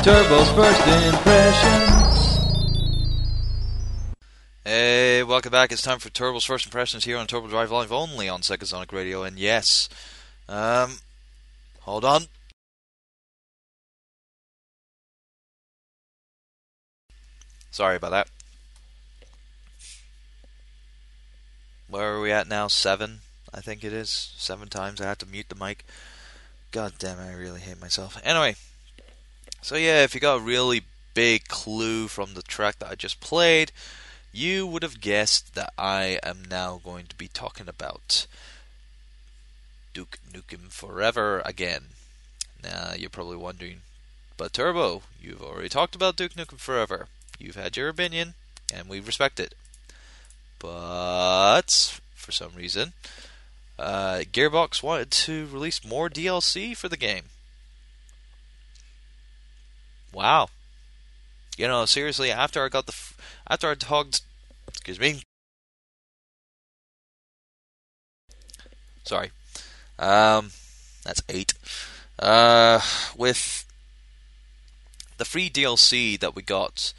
[0.06, 2.38] Turbo's first impressions.
[4.64, 5.72] Hey, welcome back.
[5.72, 8.94] It's time for Turbo's first impressions here on Turbo Drive Live only on Sega Sonic
[8.94, 9.24] Radio.
[9.24, 9.90] And yes,
[10.48, 10.98] um,
[11.80, 12.26] hold on.
[17.72, 18.28] Sorry about that.
[21.90, 22.68] Where are we at now?
[22.68, 24.34] Seven, I think it is.
[24.38, 25.84] Seven times I had to mute the mic.
[26.70, 28.22] God damn I really hate myself.
[28.24, 28.56] Anyway,
[29.66, 30.84] so yeah, if you got a really
[31.16, 33.72] big clue from the track that I just played,
[34.32, 38.28] you would have guessed that I am now going to be talking about
[39.92, 41.86] Duke Nukem Forever again.
[42.64, 43.78] Now you're probably wondering,
[44.38, 47.08] but Turbo, you've already talked about Duke Nukem Forever.
[47.40, 48.36] You've had your opinion,
[48.72, 49.56] and we respect it.
[50.60, 52.94] But for some reason,
[53.80, 57.30] uh, Gearbox wanted to release more DLC for the game
[60.16, 60.48] wow.
[61.58, 62.96] You know, seriously, after I got the,
[63.48, 64.22] after I talked,
[64.68, 65.22] excuse me,
[69.04, 69.32] sorry,
[70.00, 70.52] um,
[71.04, 71.54] that's eight.
[72.18, 72.80] Uh,
[73.16, 73.66] with
[75.18, 76.94] the free DLC that we got,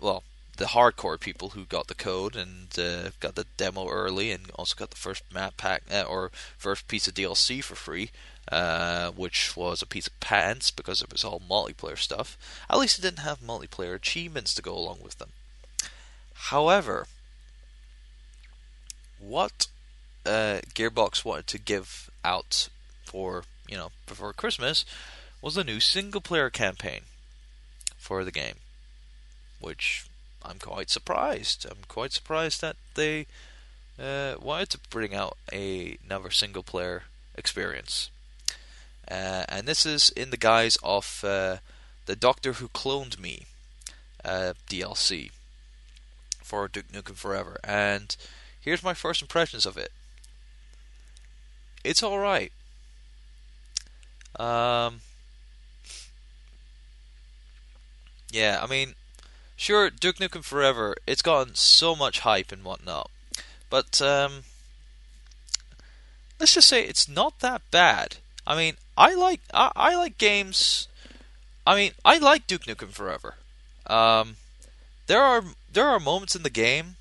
[0.00, 0.22] well,
[0.56, 4.76] the hardcore people who got the code and uh, got the demo early and also
[4.76, 8.10] got the first map pack uh, or first piece of DLC for free
[8.50, 12.36] uh, which was a piece of pants because it was all multiplayer stuff.
[12.68, 15.30] At least it didn't have multiplayer achievements to go along with them.
[16.34, 17.06] However,
[19.20, 19.68] what
[20.26, 22.68] uh, Gearbox wanted to give out
[23.04, 24.84] for you know before Christmas
[25.40, 27.02] was a new single player campaign
[27.98, 28.56] for the game,
[29.60, 30.06] which
[30.42, 31.66] I'm quite surprised.
[31.68, 33.26] I'm quite surprised that they
[33.98, 37.04] uh, wanted to bring out a, another single player
[37.36, 38.10] experience.
[39.10, 41.58] Uh, and this is in the guise of uh,
[42.06, 43.46] the Doctor Who Cloned Me
[44.24, 45.30] uh, DLC
[46.42, 47.58] for Duke Nukem Forever.
[47.64, 48.16] And
[48.60, 49.92] here's my first impressions of it.
[51.84, 52.52] It's alright.
[54.38, 55.00] Um,
[58.30, 58.94] yeah, I mean,
[59.56, 63.10] sure, Duke Nukem Forever, it's gotten so much hype and whatnot,
[63.68, 64.44] but um,
[66.40, 68.16] let's just say it's not that bad.
[68.46, 70.88] I mean, I like I, I like games.
[71.66, 73.34] I mean, I like Duke Nukem Forever.
[73.86, 74.36] Um,
[75.06, 76.96] there are there are moments in the game,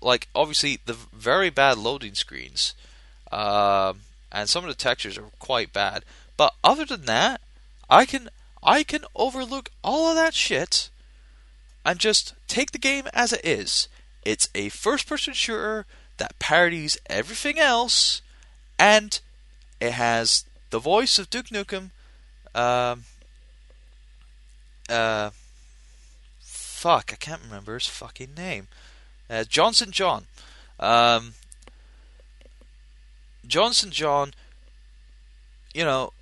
[0.00, 2.74] like obviously the very bad loading screens,
[3.30, 4.00] um,
[4.30, 6.04] and some of the textures are quite bad.
[6.36, 7.40] But other than that,
[7.90, 8.28] I can
[8.62, 10.90] I can overlook all of that shit
[11.84, 13.88] and just take the game as it is.
[14.24, 15.84] It's a first person shooter
[16.18, 18.22] that parodies everything else,
[18.78, 19.18] and
[19.80, 21.90] it has the voice of Duke Nukem.
[22.54, 23.04] Um,
[24.88, 25.30] uh,
[26.40, 28.68] fuck, I can't remember his fucking name.
[29.30, 29.92] Uh, Jon St.
[29.92, 30.24] John.
[30.80, 31.34] Um,
[33.46, 33.92] Jon St.
[33.92, 34.32] John,
[35.74, 36.12] you know,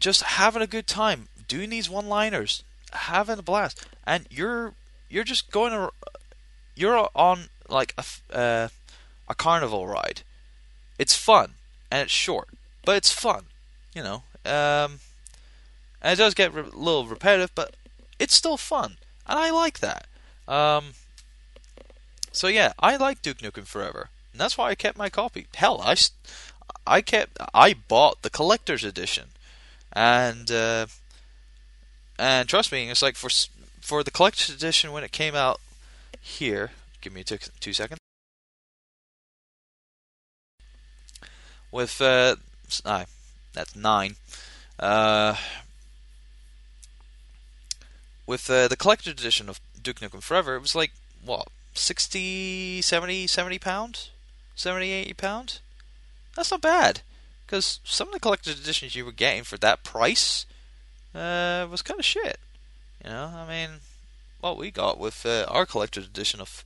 [0.00, 4.74] just having a good time doing these one-liners, having a blast, and you're
[5.08, 5.88] you're just going
[6.74, 8.04] you're on like a
[8.36, 8.68] uh,
[9.28, 10.22] a carnival ride.
[10.98, 11.54] It's fun
[11.90, 12.48] and it's short,
[12.84, 13.46] but it's fun,
[13.94, 14.22] you know.
[14.44, 15.00] Um,
[16.02, 17.74] it does get a little repetitive, but
[18.18, 20.06] it's still fun, and I like that.
[20.48, 20.92] Um,
[22.32, 25.46] so yeah, I like Duke Nukem Forever, and that's why I kept my copy.
[25.54, 25.96] Hell, I,
[26.86, 29.28] I kept I bought the collector's edition,
[29.92, 30.86] and uh,
[32.18, 33.30] and trust me, it's like for
[33.80, 35.60] for the collector's edition when it came out
[36.20, 36.70] here.
[37.00, 37.98] Give me two, two seconds.
[41.72, 42.36] With uh,
[42.84, 43.04] ah,
[43.52, 44.16] that's nine.
[44.78, 45.36] Uh,
[48.26, 50.92] with uh, the collector's edition of Duke Nukem Forever, it was like
[51.24, 54.10] what 60, 70, 70 pounds,
[54.54, 55.60] 70, 80 pounds.
[56.36, 57.00] That's not bad,
[57.46, 60.46] because some of the collector's editions you were getting for that price
[61.14, 62.38] uh, was kind of shit.
[63.04, 63.70] You know, I mean,
[64.40, 66.64] what we got with uh, our collector's edition of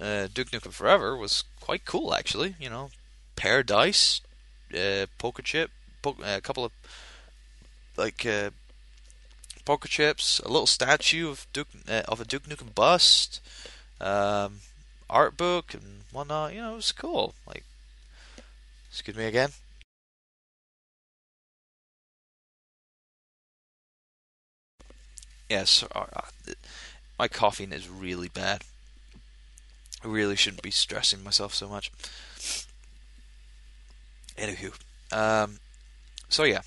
[0.00, 2.56] uh, Duke Nukem Forever was quite cool, actually.
[2.58, 2.90] You know,
[3.36, 4.20] Paradise,
[4.76, 5.70] uh, poker chip,
[6.06, 6.72] a couple of
[7.96, 8.50] like uh,
[9.64, 13.40] poker chips, a little statue of Duke uh, of a Duke Nukem bust,
[14.00, 14.60] um,
[15.08, 16.54] art book and whatnot.
[16.54, 17.34] You know, it was cool.
[17.46, 17.64] Like,
[18.90, 19.50] excuse me again.
[25.48, 26.52] Yes, uh, uh,
[27.18, 28.64] my coughing is really bad.
[30.02, 31.90] I really shouldn't be stressing myself so much.
[34.36, 34.74] Anywho,
[35.12, 35.58] um,
[36.28, 36.62] so yeah,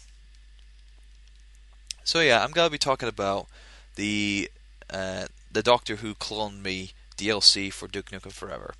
[2.03, 3.47] so yeah, I'm gonna be talking about
[3.95, 4.49] the
[4.89, 8.75] uh, the Doctor Who cloned me DLC for Duke Nukem Forever,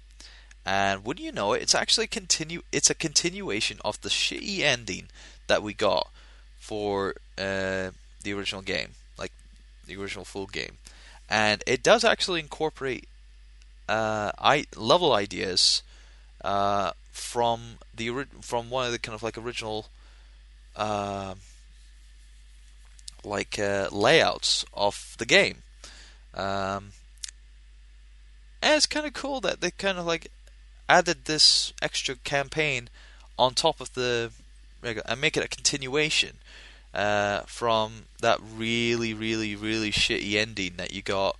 [0.66, 2.62] and wouldn't you know it, it's actually continue.
[2.72, 5.08] It's a continuation of the shitty ending
[5.48, 6.10] that we got
[6.58, 7.92] for uh,
[8.24, 9.34] the original game, like
[9.86, 10.78] the original full game,
[11.30, 13.08] and it does actually incorporate
[13.90, 15.84] uh, I level ideas
[16.44, 19.88] uh, from the from one of the kind of like original
[20.78, 21.36] uh,
[23.24, 25.64] like uh, layouts of the game.
[26.34, 26.92] Um,
[28.62, 30.32] and it's kind of cool that they kind of like
[30.88, 32.90] added this extra campaign
[33.38, 34.32] on top of the
[34.84, 36.38] and make it a continuation
[36.94, 41.36] uh, from that really, really, really shitty ending that you got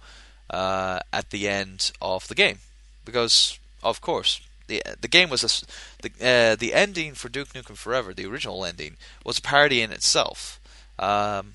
[0.50, 2.60] uh, at the end of the game,
[3.06, 7.78] because of course the the game was a the uh, the ending for Duke Nukem
[7.78, 10.60] Forever, the original ending, was a parody in itself.
[11.00, 11.54] Um,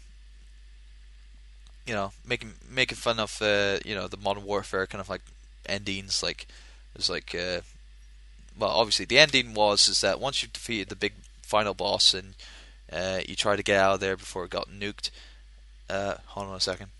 [1.86, 5.22] you know, making making fun of uh, you know the Modern Warfare kind of like
[5.66, 6.46] endings, like
[6.94, 7.60] there's like uh,
[8.58, 12.34] well, obviously the ending was is that once you've defeated the big final boss and
[12.92, 15.10] uh, you try to get out of there before it got nuked.
[15.88, 16.90] Uh, hold on a second.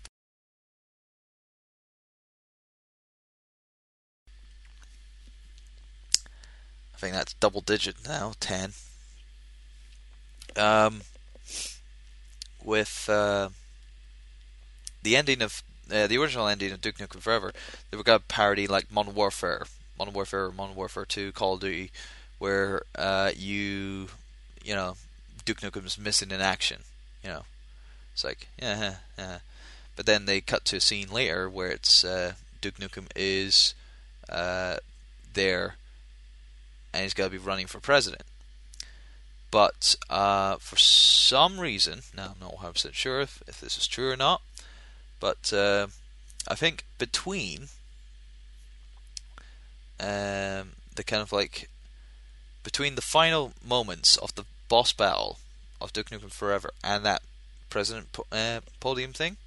[7.03, 8.71] Think that's double digit now, ten.
[10.55, 11.01] Um,
[12.63, 13.49] with uh,
[15.01, 17.51] the ending of uh, the original ending of Duke Nukem Forever,
[17.91, 19.65] they were got a parody like Modern Warfare,
[19.99, 21.91] Modern Warfare, Modern Warfare Two, Call of Duty,
[22.39, 24.07] where uh, you,
[24.63, 24.95] you know,
[25.43, 26.81] Duke Nukem's missing in action.
[27.21, 27.45] You know,
[28.13, 29.39] it's like yeah, yeah.
[29.95, 33.75] But then they cut to a scene later where it's uh, Duke Nukem is
[34.29, 34.77] uh,
[35.33, 35.75] there,
[36.93, 38.23] and he's going to be running for president.
[39.51, 44.11] But uh, for some reason, now I'm not 100% sure if, if this is true
[44.11, 44.41] or not,
[45.19, 45.87] but uh,
[46.47, 47.67] I think between
[49.99, 51.69] um, the kind of like
[52.63, 55.37] between the final moments of the boss battle
[55.79, 57.21] of Duke Nukem Forever and that
[57.69, 59.37] president uh, podium thing,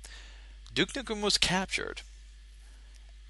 [0.72, 2.02] Duke Nukem was captured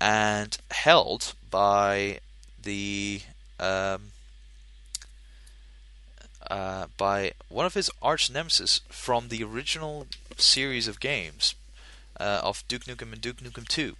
[0.01, 2.19] and held by
[2.63, 3.23] the
[3.59, 4.13] um,
[6.51, 11.55] uh, by one of his arch nemesis from the original series of games
[12.21, 13.97] uh, of Duke Nukem and Duke Nukem 2.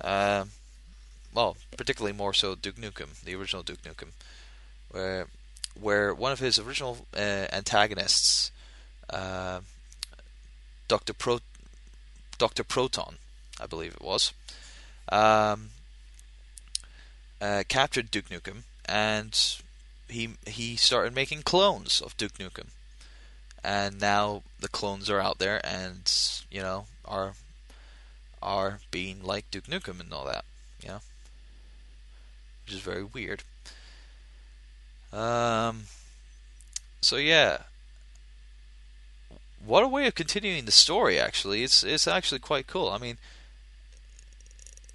[0.00, 0.44] Uh,
[1.34, 4.08] well, particularly more so Duke Nukem, the original Duke Nukem,
[4.90, 5.26] where
[5.78, 8.50] where one of his original uh, antagonists,
[9.08, 9.60] uh,
[10.88, 11.38] Doctor Pro,
[12.38, 13.16] Doctor Proton,
[13.60, 14.32] I believe it was,
[15.10, 15.70] um,
[17.40, 19.60] uh, captured Duke Nukem and
[20.08, 22.68] he he started making clones of Duke Nukem,
[23.62, 26.12] and now the clones are out there and
[26.50, 27.34] you know are
[28.42, 30.44] are being like Duke Nukem and all that,
[30.82, 31.00] you know,
[32.64, 33.42] which is very weird.
[35.12, 35.84] Um.
[37.00, 37.62] So yeah,
[39.64, 41.18] what a way of continuing the story.
[41.18, 42.88] Actually, it's it's actually quite cool.
[42.88, 43.18] I mean,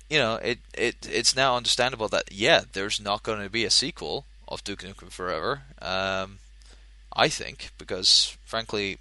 [0.10, 3.72] you know, it it it's now understandable that yeah, there's not going to be a
[3.72, 5.64] sequel of Duke Nukem Forever.
[5.82, 6.39] Um,
[7.14, 8.97] I think because frankly,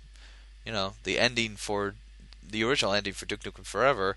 [0.65, 1.95] you know, the ending for
[2.43, 4.17] the original ending for Duke Nukem Forever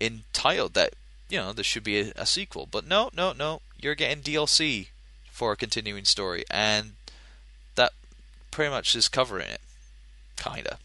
[0.00, 0.94] entitled that
[1.28, 4.88] you know there should be a, a sequel, but no, no, no, you're getting DLC
[5.30, 6.92] for a continuing story, and
[7.74, 7.92] that
[8.50, 9.60] pretty much is covering it,
[10.36, 10.78] kinda,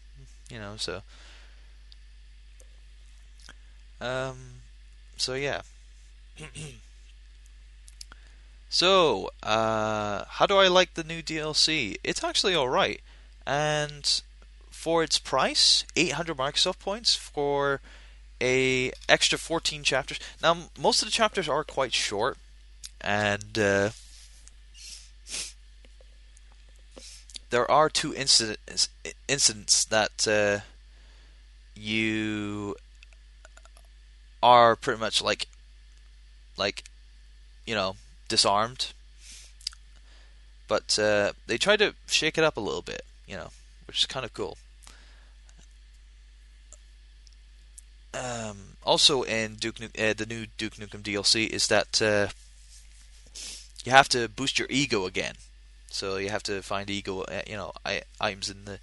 [0.50, 0.74] you know.
[0.76, 1.02] So,
[4.00, 4.57] um,
[5.18, 5.62] so yeah.
[8.70, 11.96] So, uh, how do I like the new DLC?
[12.04, 13.00] It's actually alright.
[13.46, 14.22] And
[14.70, 17.80] for its price, 800 Microsoft points for
[18.40, 20.20] a extra 14 chapters.
[20.42, 22.36] Now, most of the chapters are quite short,
[23.00, 23.90] and uh,
[27.50, 28.90] there are two incidents
[29.26, 30.64] incidents that uh,
[31.74, 32.76] you
[34.42, 35.46] are pretty much like
[36.56, 36.84] like
[37.66, 37.96] you know
[38.28, 38.92] disarmed.
[40.66, 43.50] But uh, they tried to shake it up a little bit, you know,
[43.86, 44.58] which is kind of cool.
[48.12, 52.28] Um, also, in Duke uh, the new Duke Nukem DLC is that uh,
[53.84, 55.34] you have to boost your ego again.
[55.90, 57.72] So you have to find ego, uh, you know,
[58.20, 58.78] items in the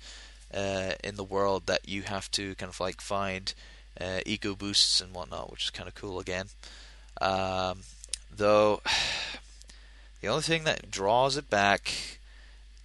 [0.54, 3.54] uh, in the world that you have to kind of like find
[4.00, 4.20] uh,
[4.58, 6.48] boosts and whatnot, which is kind of cool again.
[7.22, 7.82] Um,
[8.36, 8.82] though
[10.22, 12.20] the only thing that draws it back,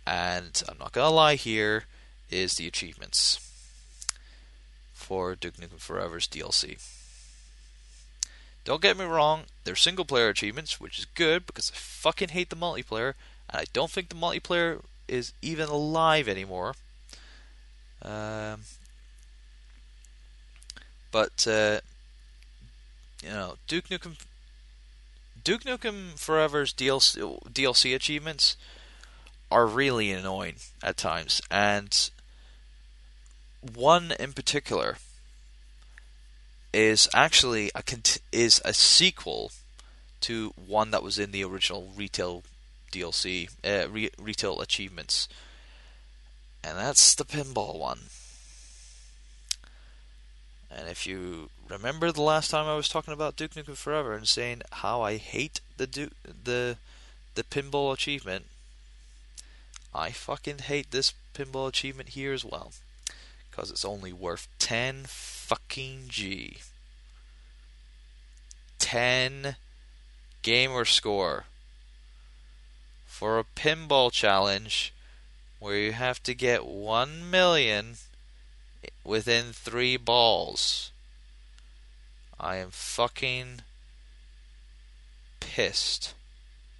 [0.07, 1.85] and I'm not gonna lie here,
[2.31, 3.47] is the achievements
[4.93, 6.79] for Duke Nukem Forever's DLC.
[8.65, 12.51] Don't get me wrong, they're single player achievements, which is good because I fucking hate
[12.51, 13.15] the multiplayer,
[13.49, 16.75] and I don't think the multiplayer is even alive anymore.
[18.03, 18.61] Um,
[21.11, 21.81] but uh,
[23.23, 24.17] you know, Duke Nukem
[25.43, 28.57] Duke Nukem Forever's DLC, DLC achievements
[29.51, 32.11] are really annoying at times, and
[33.75, 34.99] one in particular
[36.73, 37.83] is actually a
[38.33, 39.51] is a sequel
[40.21, 42.43] to one that was in the original retail
[42.93, 45.29] DLC uh, re- retail achievements,
[46.63, 48.01] and that's the pinball one.
[50.71, 54.29] And if you remember the last time I was talking about Duke Nukem Forever and
[54.29, 56.77] saying how I hate the du- the
[57.35, 58.47] the pinball achievement,
[59.95, 62.73] I fucking hate this pinball achievement here as well,
[63.51, 66.59] because it's only worth ten fucking G.
[68.79, 69.57] Ten
[70.43, 71.45] gamer score.
[73.07, 74.95] for a pinball challenge
[75.59, 77.97] where you have to get 1 million
[79.05, 80.93] within 3 balls.
[82.39, 83.61] I am fucking
[85.41, 86.14] pissed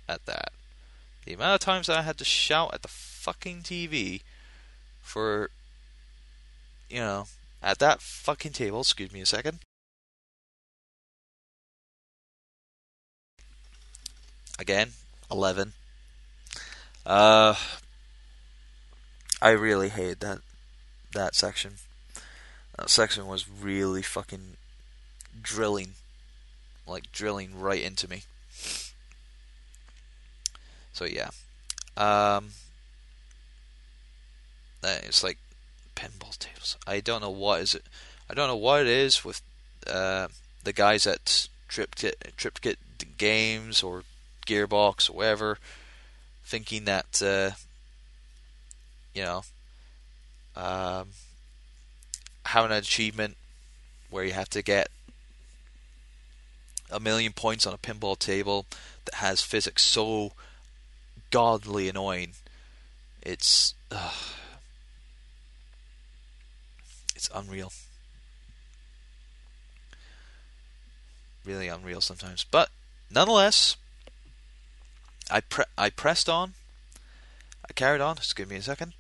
[0.09, 0.53] at that.
[1.25, 4.23] The amount of times I had to shout at the fucking TV
[5.03, 5.51] for,
[6.89, 7.27] you know,
[7.63, 9.61] at that fucking table, excuse me a second.
[14.59, 14.93] Again,
[15.31, 15.73] 11.
[17.05, 17.55] Uh,
[19.43, 20.39] I really hated that
[21.13, 21.77] that section.
[22.81, 24.57] That section was really fucking
[25.43, 25.91] drilling,
[26.87, 28.23] like drilling right into me.
[30.95, 31.29] So yeah,
[31.99, 32.53] um,
[34.83, 35.37] it's like
[35.95, 36.79] pinball tables.
[36.87, 37.85] I don't know what is it.
[38.31, 39.43] I don't know what it is with
[39.87, 40.29] uh,
[40.65, 42.79] the guys at Triptych Triptych
[43.19, 44.05] Games or
[44.47, 45.59] Gearbox or whatever,
[46.47, 47.51] thinking that uh,
[49.15, 49.43] you know
[50.57, 51.09] um,
[52.47, 53.37] having an achievement
[54.11, 54.89] where you have to get
[56.91, 58.67] a million points on a pinball table
[59.05, 60.33] that has physics so
[61.31, 62.33] godly annoying.
[63.23, 64.13] It's uh,
[67.15, 67.73] it's unreal.
[71.45, 72.45] Really unreal sometimes.
[72.51, 72.71] But
[73.11, 73.77] nonetheless,
[75.31, 76.55] I pre- I pressed on.
[77.69, 78.17] I carried on.
[78.17, 78.95] Just give me a second.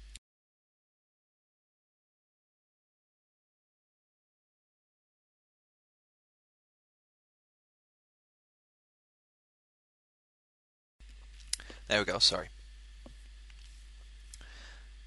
[11.91, 12.20] There we go.
[12.20, 12.47] Sorry.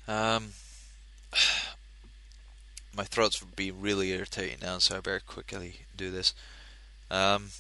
[0.06, 0.50] Um,
[2.96, 6.34] my throat's being really irritating now, so I better quickly do this.
[7.10, 7.52] Um,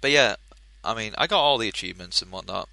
[0.00, 0.34] but yeah,
[0.82, 2.68] I mean, I got all the achievements and whatnot.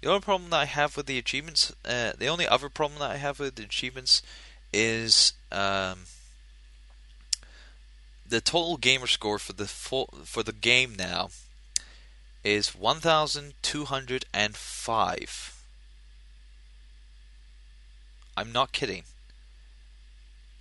[0.00, 3.10] The only problem that I have with the achievements, uh, the only other problem that
[3.10, 4.22] I have with the achievements
[4.72, 6.04] is um,
[8.24, 11.30] the total gamer score for the full, for the game now
[12.44, 15.56] is 1205.
[18.36, 19.04] I'm not kidding.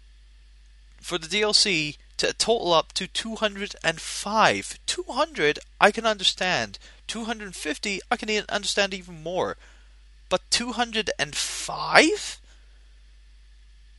[1.01, 4.79] for the DLC to total up to 205?
[4.85, 6.81] 200 I can understand.
[7.07, 9.57] 250 I can understand even more.
[10.29, 12.41] But 205?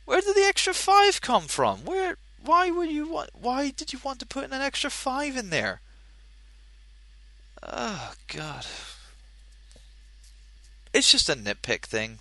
[0.04, 1.84] Where did the extra five come from?
[1.84, 2.16] Where?
[2.44, 3.30] Why would you want?
[3.32, 5.80] Why did you want to put in an extra five in there?
[7.62, 8.66] Oh God!
[10.92, 12.18] It's just a nitpick thing.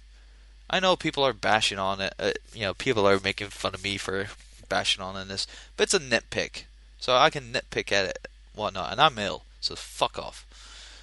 [0.70, 2.14] I know people are bashing on it.
[2.18, 4.28] Uh, you know, people are making fun of me for
[4.70, 5.46] bashing on this,
[5.78, 6.64] but it's a nitpick.
[7.00, 9.44] So I can nitpick at it, whatnot, and I'm ill.
[9.60, 10.48] So fuck off.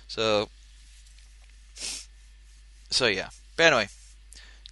[0.08, 0.48] So,
[2.90, 3.28] so yeah.
[3.56, 3.88] But anyway,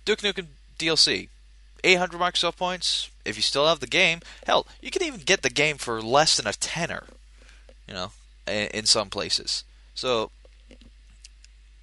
[0.05, 0.47] Duke Nukem
[0.79, 1.29] DLC.
[1.85, 3.11] 800 Microsoft points.
[3.25, 6.37] If you still have the game, hell, you can even get the game for less
[6.37, 7.05] than a tenner.
[7.87, 8.13] You know,
[8.47, 9.65] in some places.
[9.95, 10.31] So,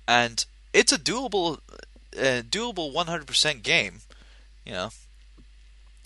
[0.07, 1.59] and it's a doable,
[2.17, 4.01] uh, doable 100% game.
[4.65, 4.89] You know,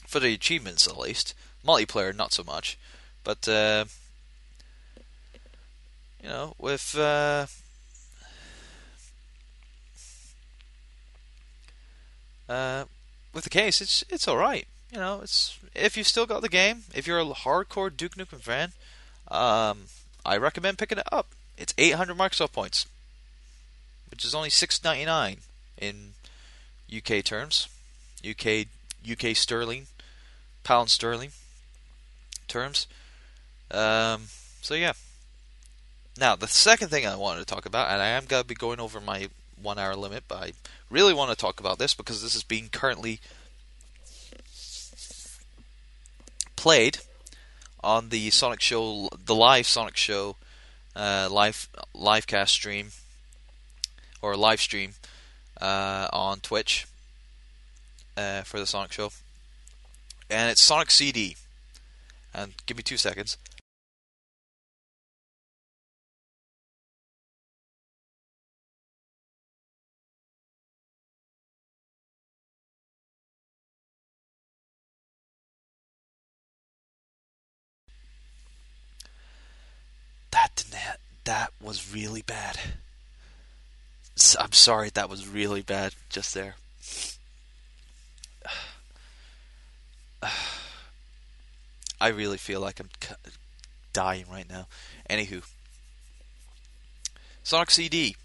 [0.10, 1.34] for the achievements at least.
[1.66, 2.78] Multiplayer, not so much,
[3.24, 3.86] but uh,
[6.24, 7.46] you know, with uh,
[12.48, 12.86] uh,
[13.40, 14.68] with the case, it's it's all right.
[14.92, 18.42] You know, it's if you've still got the game, if you're a hardcore Duke Nukem
[18.42, 18.74] fan,
[19.30, 19.86] um,
[20.26, 21.28] I recommend picking it up.
[21.58, 22.86] It's 800 Microsoft points,
[24.12, 25.38] which is only 6.99
[25.78, 26.14] in
[26.94, 27.70] UK terms,
[28.28, 28.68] UK
[29.10, 29.88] UK sterling,
[30.66, 31.32] pound sterling
[32.50, 32.88] terms.
[33.72, 34.24] Um,
[34.62, 34.94] so yeah.
[36.20, 38.82] Now the second thing I wanted to talk about, and I am gonna be going
[38.82, 39.30] over my
[39.62, 40.52] one hour limit, but I
[40.90, 43.20] really want to talk about this because this is being currently
[46.56, 47.00] played
[47.82, 50.36] on the Sonic Show, the live Sonic Show,
[50.96, 52.92] uh, live live cast stream
[54.22, 54.94] or live stream
[55.62, 56.86] uh, on Twitch
[58.18, 59.12] uh, for the Sonic Show,
[60.30, 61.36] and it's Sonic CD,
[62.34, 63.38] And give me two seconds.
[80.32, 82.60] That ha- that was really bad.
[84.40, 86.56] I'm sorry, that was really bad just there.
[92.02, 92.90] I really feel like I'm
[93.94, 94.68] dying right now.
[95.10, 95.44] Anywho,
[97.44, 98.16] Sonic CD.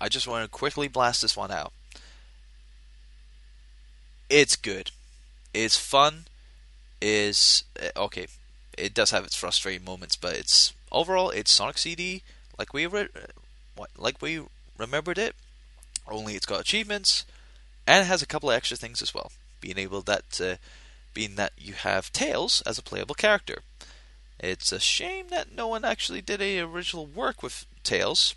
[0.00, 1.72] I just want to quickly blast this one out.
[4.30, 4.92] It's good.
[5.52, 6.26] It's fun.
[7.02, 8.28] Is eh, okay.
[8.78, 12.22] It does have its frustrating moments, but it's overall it's Sonic CD
[12.58, 13.08] like we re-
[13.96, 14.42] like we
[14.78, 15.34] remembered it.
[16.08, 17.24] Only it's got achievements
[17.86, 19.32] and it has a couple of extra things as well.
[19.60, 20.56] Being able that uh,
[21.14, 23.62] being that you have Tails as a playable character.
[24.38, 28.34] It's a shame that no one actually did any original work with Tails,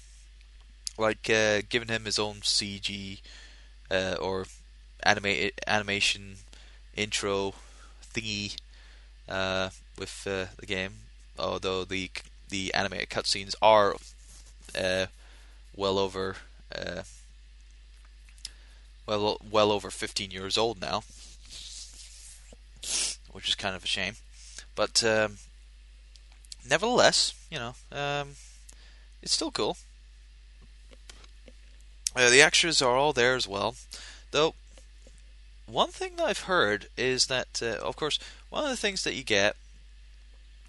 [0.97, 3.21] like uh, giving him his own CG
[3.89, 4.45] uh, or
[5.03, 6.35] anima- animation
[6.95, 7.53] intro
[8.13, 8.57] thingy
[9.29, 10.93] uh, with uh, the game.
[11.39, 12.11] Although the
[12.53, 13.95] the animated cutscenes are
[14.79, 15.07] uh,
[15.75, 16.35] well over
[16.73, 17.01] uh,
[19.07, 21.01] well well over 15 years old now,
[23.31, 24.13] which is kind of a shame.
[24.75, 25.37] But um,
[26.69, 28.35] nevertheless, you know, um,
[29.23, 29.77] it's still cool.
[32.15, 33.73] Uh, the extras are all there as well,
[34.29, 34.53] though.
[35.65, 38.19] One thing that I've heard is that, uh, of course,
[38.51, 39.55] one of the things that you get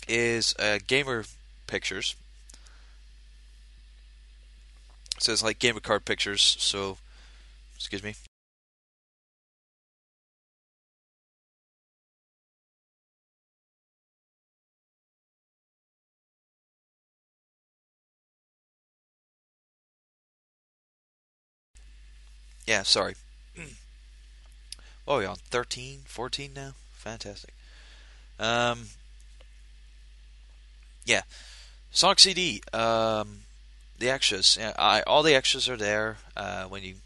[0.08, 1.24] is a gamer
[1.66, 2.16] pictures.
[5.18, 6.56] So it's like game of card pictures.
[6.58, 6.98] So,
[7.76, 8.14] excuse me.
[22.66, 23.14] Yeah, sorry.
[25.06, 26.72] Oh, we on 13, 14 now?
[26.92, 27.52] Fantastic.
[28.38, 28.88] Um,
[31.04, 31.22] yeah.
[31.94, 32.60] Sonic CD.
[32.72, 33.42] Um,
[34.00, 34.58] the extras.
[34.60, 36.96] Yeah, I, all the extras are there uh, when you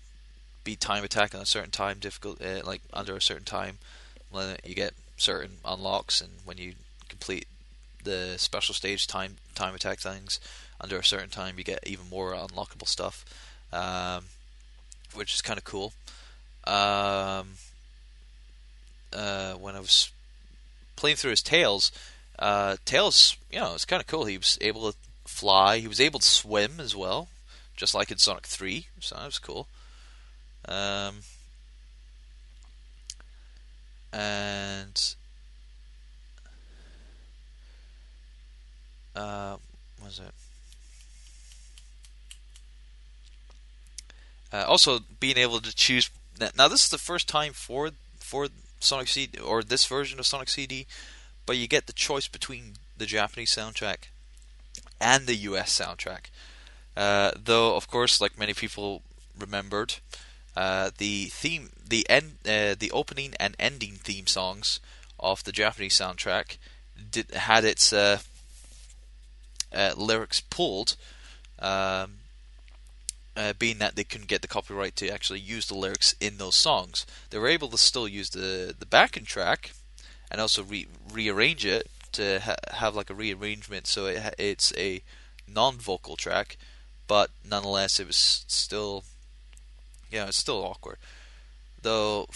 [0.64, 3.78] beat Time Attack on a certain time, difficult, uh, like under a certain time.
[4.30, 6.72] When you get certain unlocks, and when you
[7.10, 7.46] complete
[8.02, 10.40] the special stage time time attack things
[10.80, 13.26] under a certain time, you get even more unlockable stuff,
[13.74, 14.24] um,
[15.14, 15.92] which is kind of cool.
[16.64, 17.56] Um,
[19.12, 20.10] uh, when I was
[20.96, 21.92] playing through his Tails,
[22.38, 24.24] uh, Tails, you know, it's kind of cool.
[24.24, 25.78] He was able to fly.
[25.78, 27.28] He was able to swim as well,
[27.76, 28.86] just like in Sonic Three.
[29.00, 29.66] So that was cool.
[30.66, 31.16] Um,
[34.12, 35.14] and
[39.16, 39.56] uh,
[40.02, 40.32] was it?
[44.52, 46.10] Uh, also, being able to choose.
[46.56, 48.48] Now, this is the first time for for
[48.80, 50.86] Sonic CD or this version of Sonic CD,
[51.48, 54.10] but you get the choice between the Japanese soundtrack
[55.00, 56.26] and the US soundtrack.
[56.94, 59.00] Uh, though, of course, like many people
[59.36, 59.94] remembered,
[60.54, 64.78] uh, the theme, the end, uh, the opening and ending theme songs
[65.18, 66.58] of the Japanese soundtrack
[67.10, 68.18] did had its uh,
[69.72, 70.96] uh, lyrics pulled.
[71.60, 72.18] Um,
[73.34, 76.56] uh, being that they couldn't get the copyright to actually use the lyrics in those
[76.56, 79.70] songs, they were able to still use the the backing track
[80.30, 85.02] and also re- rearrange it to ha- have like a rearrangement so it it's a
[85.46, 86.56] non-vocal track,
[87.06, 89.04] but nonetheless it was still
[90.10, 90.98] yeah it's still awkward.
[91.82, 92.28] Though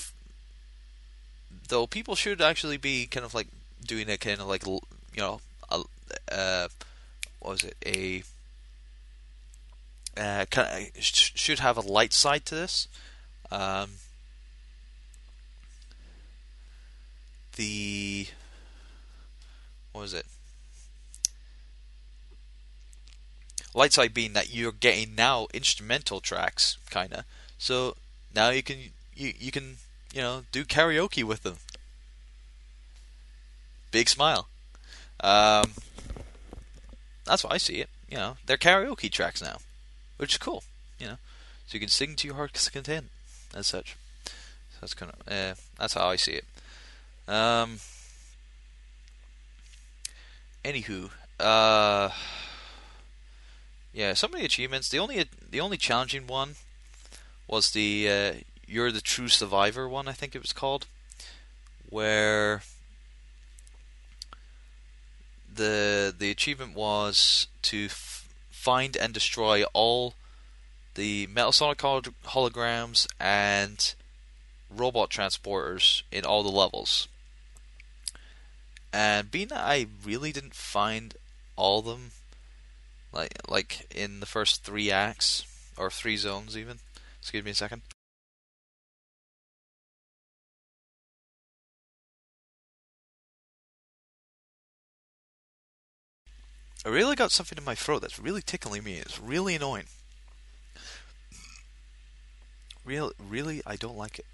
[1.68, 3.48] though people should actually be kind of like
[3.84, 4.80] doing a kind of like you
[5.16, 5.40] know
[5.70, 5.82] a
[6.30, 6.68] uh,
[7.40, 8.22] what was it a
[10.16, 12.88] uh, kind of, should have a light side to this.
[13.50, 13.90] Um,
[17.56, 18.26] the
[19.92, 20.26] what was it?
[23.74, 27.24] Light side being that you're getting now instrumental tracks, kinda.
[27.58, 27.96] So
[28.34, 28.78] now you can
[29.14, 29.76] you you can
[30.14, 31.56] you know do karaoke with them.
[33.90, 34.48] Big smile.
[35.20, 35.72] Um,
[37.24, 37.90] that's why I see it.
[38.10, 39.58] You know, they're karaoke tracks now
[40.22, 40.62] which is cool,
[41.00, 41.16] you know.
[41.66, 43.10] So you can sing to your heart's content,
[43.56, 43.96] as such.
[44.24, 46.44] So that's kind of uh, that's how I see it.
[47.32, 47.78] Um.
[50.62, 51.08] Anywho,
[51.40, 52.10] uh,
[53.94, 54.90] yeah, some of the achievements.
[54.90, 56.56] The only the only challenging one
[57.48, 58.32] was the uh,
[58.66, 60.08] "You're the True Survivor" one.
[60.08, 60.86] I think it was called,
[61.88, 62.60] where
[65.54, 70.12] the the achievement was to f- find and destroy all
[70.96, 73.94] the Metal Sonic holograms and
[74.68, 77.08] robot transporters in all the levels.
[78.92, 81.14] And being that I really didn't find
[81.56, 82.10] all of them,
[83.12, 86.78] like like in the first three acts or three zones even.
[87.20, 87.82] Excuse me a second.
[96.84, 98.94] I really got something in my throat that's really tickling me.
[98.94, 99.84] It's really annoying.
[102.84, 104.26] Real, really, I don't like it.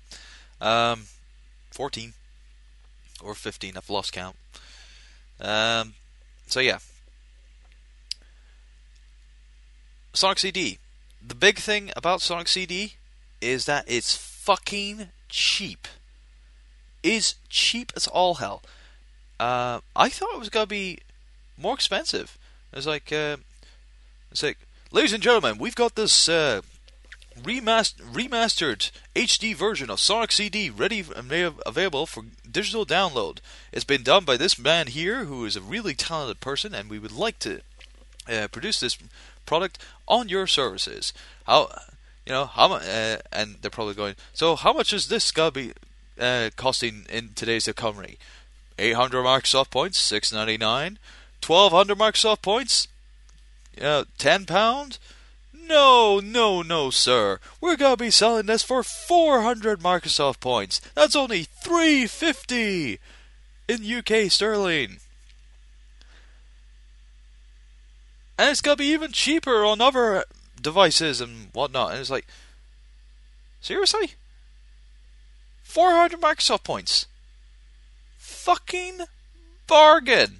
[0.60, 1.04] Um,
[1.70, 2.14] 14
[3.22, 4.36] or 15, I've lost count.
[5.40, 5.94] Um,
[6.46, 6.78] so yeah.
[10.12, 10.78] Sonic CD.
[11.26, 12.94] The big thing about Sonic CD
[13.40, 15.86] is that it's fucking cheap.
[17.02, 18.62] Is cheap as all hell.
[19.38, 20.98] Uh, I thought it was gonna be
[21.56, 22.36] more expensive.
[22.72, 23.36] It's like, uh,
[24.30, 24.58] it's like,
[24.90, 26.62] ladies and gentlemen, we've got this uh,
[27.42, 31.32] remastered, remastered HD version of Sonic CD ready and
[31.66, 33.38] available for digital download.
[33.72, 36.98] It's been done by this man here, who is a really talented person, and we
[36.98, 37.60] would like to
[38.30, 38.98] uh, produce this
[39.46, 41.12] product on your services.
[41.46, 41.68] How,
[42.26, 42.82] you know, how much?
[42.82, 44.14] Uh, and they're probably going.
[44.32, 45.72] So, how much is this gonna be
[46.20, 48.18] uh, costing in today's economy?
[48.78, 50.98] 800 Microsoft points, 699.
[51.44, 52.88] 1200 Microsoft points?
[53.76, 54.98] Yeah, 10 pound?
[55.68, 57.40] No, no, no, sir.
[57.60, 60.80] We're gonna be selling this for 400 Microsoft points.
[60.94, 62.98] That's only 350
[63.68, 64.98] in UK sterling.
[68.38, 70.24] And it's gonna be even cheaper on other
[70.60, 71.90] devices and whatnot.
[71.90, 72.26] And it's like,
[73.60, 74.12] seriously?
[75.64, 77.06] 400 Microsoft points.
[78.16, 79.00] Fucking
[79.66, 80.38] bargain.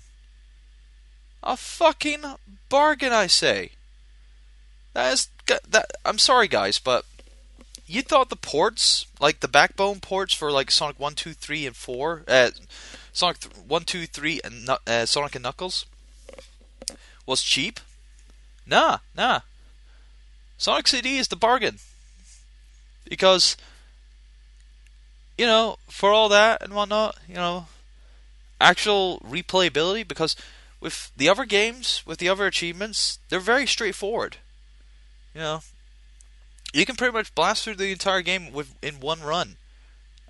[1.42, 2.22] A fucking
[2.70, 3.72] bargain, I say.
[4.98, 5.28] That is
[5.68, 5.92] that.
[6.04, 7.04] I'm sorry, guys, but
[7.86, 11.76] you thought the ports, like the backbone ports for like Sonic One, Two, Three, and
[11.76, 12.50] Four, uh,
[13.12, 15.86] Sonic One, Two, Three, and uh, Sonic and Knuckles,
[17.26, 17.78] was cheap?
[18.66, 19.42] Nah, nah.
[20.56, 21.78] Sonic CD is the bargain
[23.08, 23.56] because
[25.38, 27.68] you know for all that and whatnot, you know,
[28.60, 30.34] actual replayability because
[30.80, 34.38] with the other games, with the other achievements, they're very straightforward.
[35.38, 35.60] You know,
[36.72, 39.54] you can pretty much blast through the entire game with in one run.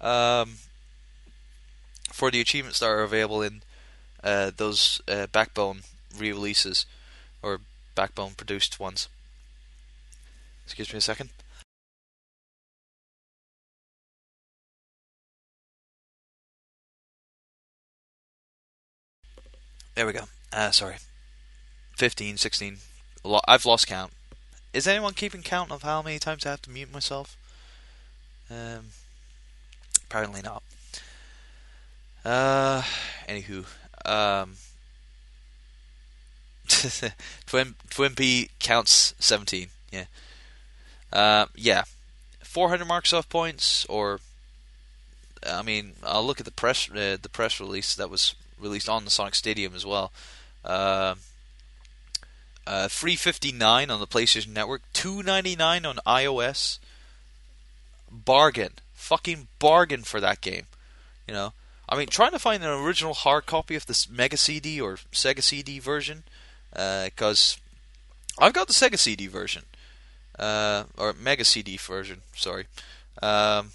[0.03, 0.57] Um,
[2.13, 3.63] for the achievements that are available in
[4.23, 5.81] uh, those uh, Backbone
[6.15, 6.85] re-releases
[7.43, 7.61] or
[7.95, 9.09] Backbone produced ones.
[10.67, 11.31] Excuse me a second.
[19.95, 20.25] There we go.
[20.53, 20.97] Uh, sorry.
[21.97, 22.77] 15, 16.
[23.47, 24.13] I've lost count.
[24.73, 27.37] Is anyone keeping count of how many times I have to mute myself?
[28.51, 28.91] Um,
[30.05, 30.63] apparently not.
[32.25, 32.83] Uh,
[33.29, 33.65] anywho,
[34.05, 34.57] um,
[37.47, 39.69] Twin Twimpy counts 17.
[39.91, 40.05] Yeah.
[41.13, 41.85] Uh, yeah.
[42.43, 44.21] 400 Microsoft points, or
[45.47, 49.05] I mean, I'll look at the press uh, the press release that was released on
[49.05, 50.13] the Sonic Stadium as well.
[50.65, 51.15] Uh,
[52.69, 56.79] uh, 359 on the PlayStation Network, 299 on iOS.
[58.11, 60.67] Bargain, fucking bargain for that game.
[61.27, 61.53] You know,
[61.89, 65.43] I mean, trying to find an original hard copy of this Mega CD or Sega
[65.43, 66.25] CD version,
[66.71, 67.59] because
[68.39, 69.63] uh, I've got the Sega CD version,
[70.39, 72.21] uh, or Mega CD version.
[72.35, 72.67] Sorry.
[73.23, 73.71] Um,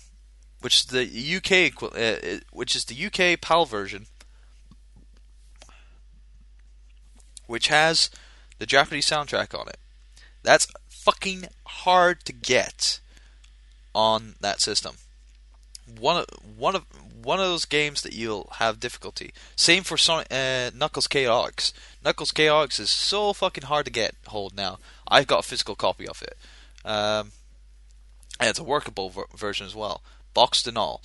[0.61, 4.05] which is the UK, uh, which is the UK PAL version,
[7.47, 8.09] which has
[8.63, 9.77] the Japanese soundtrack on it.
[10.41, 13.01] That's fucking hard to get
[13.93, 14.95] on that system.
[15.99, 16.25] One of
[16.57, 16.85] one of
[17.21, 19.33] one of those games that you'll have difficulty.
[19.57, 21.73] Same for Sonic, uh, Knuckles Chaotix.
[22.05, 24.79] Knuckles Chaotix is so fucking hard to get hold now.
[25.09, 26.37] I've got a physical copy of it.
[26.85, 27.33] Um,
[28.39, 30.01] and it's a workable ver- version as well,
[30.33, 31.01] boxed and all.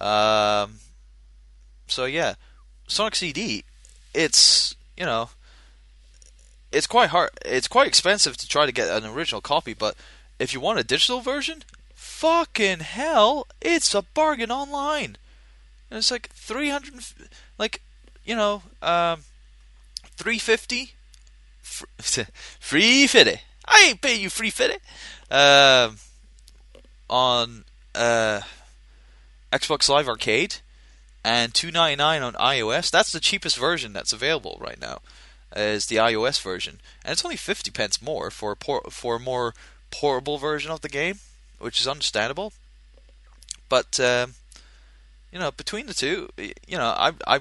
[0.00, 0.76] Um,
[1.88, 2.36] so yeah,
[2.88, 3.64] Sonic CD.
[4.14, 5.28] It's you know
[6.72, 7.30] it's quite hard.
[7.44, 9.96] It's quite expensive to try to get an original copy, but
[10.38, 11.62] if you want a digital version,
[11.94, 15.16] fucking hell, it's a bargain online.
[15.90, 16.94] And it's like three hundred,
[17.58, 17.82] like
[18.24, 19.20] you know, um,
[20.16, 20.92] three fifty,
[21.62, 23.40] free fifty.
[23.64, 24.78] I ain't paying you free fifty.
[25.30, 25.96] Um,
[27.08, 27.64] on
[27.94, 28.40] uh,
[29.52, 30.56] Xbox Live Arcade,
[31.24, 32.90] and two ninety nine on iOS.
[32.90, 35.00] That's the cheapest version that's available right now,
[35.54, 39.20] is the iOS version, and it's only fifty pence more for a por- for a
[39.20, 39.54] more
[39.90, 41.20] portable version of the game,
[41.58, 42.52] which is understandable.
[43.68, 44.34] But um,
[45.32, 47.40] you know, between the two, you know, I I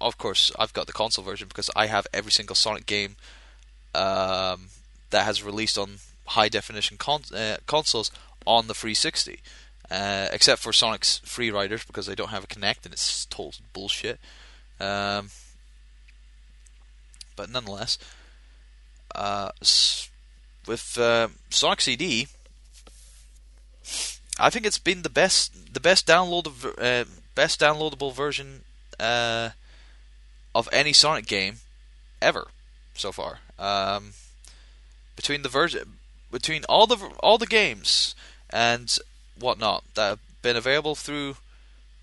[0.00, 3.16] of course I've got the console version because I have every single Sonic game
[3.94, 4.68] um,
[5.10, 8.10] that has released on high definition con- uh, consoles
[8.46, 9.40] on the 360,
[9.90, 13.54] uh, except for Sonic's Free Riders because they don't have a Kinect and it's total
[13.72, 14.20] bullshit.
[14.80, 15.30] Um,
[17.36, 17.98] but nonetheless,
[19.14, 19.50] uh,
[20.66, 22.26] with uh, Sonic CD,
[24.38, 26.46] I think it's been the best the best download
[26.78, 28.62] uh, best downloadable version
[28.98, 29.50] uh,
[30.54, 31.56] of any Sonic game
[32.20, 32.48] ever
[32.94, 33.38] so far.
[33.58, 34.12] Um,
[35.14, 35.98] between the version
[36.30, 38.14] between all the all the games
[38.50, 38.98] and
[39.38, 41.36] whatnot that have been available through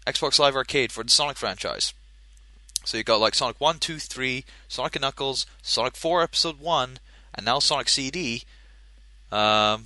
[0.07, 1.93] Xbox Live Arcade for the Sonic franchise.
[2.83, 6.99] So you got like Sonic 1, 2, 3, Sonic and Knuckles, Sonic 4 Episode 1,
[7.33, 8.43] and now Sonic CD.
[9.31, 9.85] Um,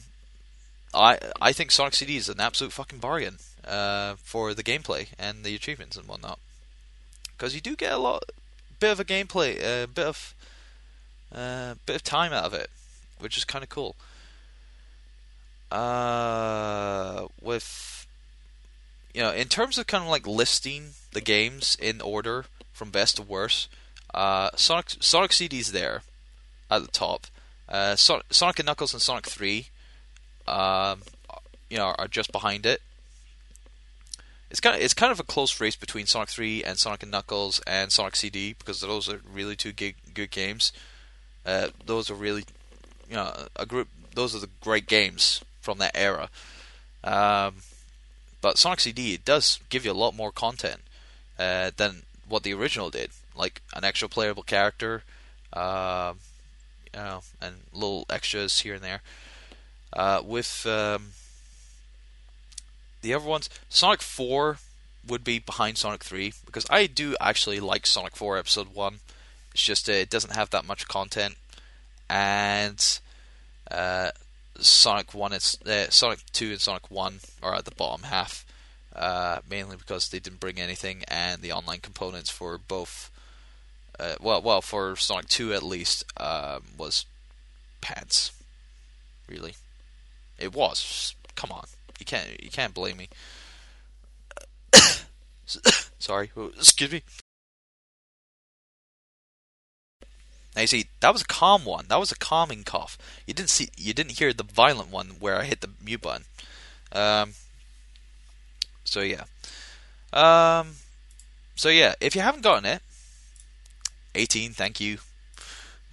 [0.94, 5.44] I I think Sonic CD is an absolute fucking bargain uh, for the gameplay and
[5.44, 6.40] the achievements and whatnot.
[7.38, 8.24] Because you do get a lot,
[8.80, 10.34] bit of a gameplay, a uh, bit of,
[11.34, 12.70] uh, bit of time out of it,
[13.20, 13.96] which is kind of cool.
[15.72, 18.08] Uh, with
[19.14, 22.46] you know, in terms of kind of like listing the games in order
[22.78, 23.70] from best to worst,
[24.14, 26.04] uh, Sonic Sonic CD's there
[26.70, 27.26] at the top.
[27.68, 29.68] Uh, so- Sonic and Knuckles and Sonic Three,
[30.48, 31.02] um,
[31.70, 32.82] you know, are just behind it.
[34.52, 37.12] It's kind of it's kind of a close race between Sonic Three and Sonic and
[37.12, 40.72] Knuckles and Sonic CD because those are really two good good games.
[41.46, 42.46] Uh, those are really,
[43.10, 43.88] you know, a group.
[44.14, 46.30] Those are the great games from that era.
[47.04, 47.56] Um,
[48.42, 50.82] but Sonic CD it does give you a lot more content
[51.40, 55.04] uh, than what the original did, like an extra playable character,
[55.54, 56.14] uh,
[56.94, 59.02] you know, and little extras here and there.
[59.94, 61.10] Uh, with um,
[63.02, 64.58] the other ones, Sonic 4
[65.08, 69.00] would be behind Sonic 3 because I do actually like Sonic 4 Episode 1.
[69.54, 71.36] It's just uh, it doesn't have that much content,
[72.10, 73.00] and
[73.72, 74.12] uh,
[74.60, 78.46] Sonic 1, it's uh, Sonic 2 and Sonic 1 are at the bottom half,
[78.98, 83.12] uh, mainly because they didn't bring anything, and the online components for both,
[84.00, 87.06] uh, well, well, for Sonic 2 at least, um, was
[87.82, 88.32] pants.
[89.30, 89.56] Really,
[90.40, 91.14] it was.
[91.36, 91.68] Come on,
[92.00, 93.10] you can't you can't blame me.
[96.00, 97.04] Sorry, excuse me.
[100.56, 101.86] Now you see, that was a calm one.
[101.90, 102.98] That was a calming cough.
[103.28, 106.26] You didn't see, you didn't hear the violent one where I hit the mute button.
[106.92, 107.34] Um.
[108.88, 109.26] So yeah.
[110.14, 110.76] Um.
[111.56, 112.82] So yeah, if you haven't gotten it,
[114.16, 114.52] 18.
[114.52, 115.00] Thank you.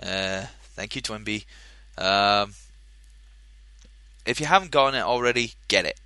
[0.00, 0.46] Uh.
[0.76, 1.44] Thank you, Twinbee.
[1.98, 2.54] Um.
[4.24, 6.00] If you haven't gotten it already, get it.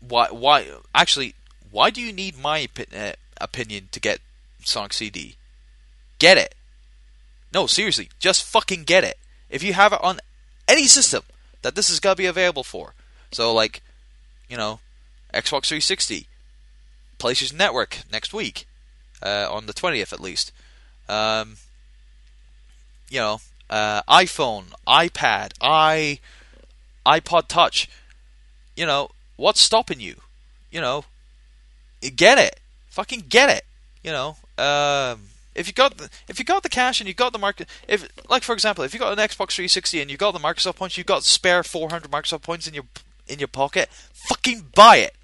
[0.00, 0.26] Why?
[0.30, 0.66] Why?
[0.94, 1.34] Actually,
[1.70, 4.18] why do you need my opi- uh, opinion to get
[4.64, 5.36] Sonic CD?
[6.18, 6.54] Get it.
[7.54, 9.18] No, seriously, just fucking get it.
[9.48, 10.18] If you have it on
[10.66, 11.22] any system
[11.62, 12.94] that this is gonna be available for,
[13.32, 13.82] so like,
[14.48, 14.80] you know,
[15.34, 16.26] Xbox 360,
[17.18, 18.66] PlayStation Network next week,
[19.22, 20.52] uh, on the 20th at least.
[21.08, 21.56] Um,
[23.08, 26.18] you know, uh, iPhone, iPad, i
[27.06, 27.88] iPod Touch.
[28.76, 30.16] You know, what's stopping you?
[30.70, 31.04] You know,
[32.16, 32.60] get it.
[32.88, 33.64] Fucking get it.
[34.02, 35.20] You know, um,
[35.54, 38.08] if you got the, if you got the cash and you got the market, if
[38.28, 40.96] like for example, if you got an Xbox 360 and you got the Microsoft points,
[40.96, 42.84] you got spare 400 Microsoft points in your
[43.26, 45.14] in your pocket, fucking buy it.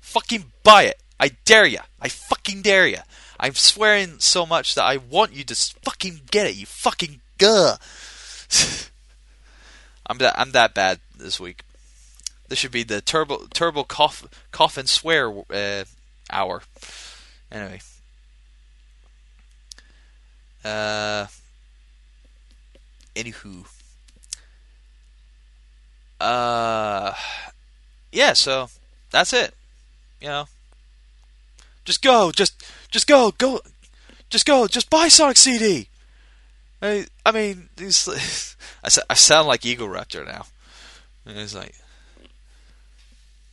[0.00, 1.00] Fucking buy it.
[1.20, 1.80] I dare you.
[2.00, 2.98] I fucking dare you.
[3.40, 6.56] I'm swearing so much that I want you to fucking get it.
[6.56, 7.76] You fucking guh.
[10.06, 11.62] I'm that I'm that bad this week.
[12.48, 15.84] This should be the turbo turbo cough cough and swear uh,
[16.30, 16.62] hour.
[17.52, 17.80] Anyway.
[20.64, 21.26] Uh.
[23.14, 23.66] Anywho.
[26.20, 27.12] Uh.
[28.12, 28.32] Yeah.
[28.32, 28.68] So
[29.10, 29.54] that's it.
[30.20, 30.44] You know.
[31.84, 32.32] Just go.
[32.32, 33.32] Just just go.
[33.38, 33.60] Go.
[34.30, 34.66] Just go.
[34.66, 35.88] Just buy Sonic CD.
[36.80, 38.08] I, I mean, these,
[38.84, 40.46] I, I sound like Egoraptor now.
[41.26, 41.74] And it's like,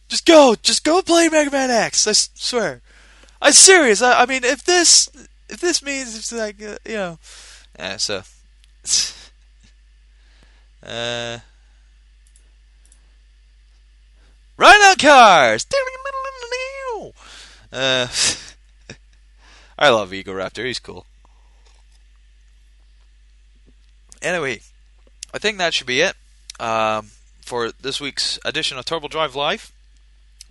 [0.07, 2.07] just go, just go play Mega Man X.
[2.07, 2.81] I swear,
[3.41, 4.01] I'm serious.
[4.01, 5.09] I, I mean, if this,
[5.49, 7.19] if this means it's like, uh, you know,
[7.77, 7.97] yeah.
[7.97, 8.21] So,
[10.83, 11.39] uh,
[14.59, 15.65] on cars.
[17.73, 18.07] Uh,
[19.77, 20.65] I love Egoraptor.
[20.65, 21.05] He's cool.
[24.21, 24.61] Anyway,
[25.33, 26.15] I think that should be it
[26.57, 27.07] um,
[27.41, 29.73] for this week's edition of Turbo Drive Live.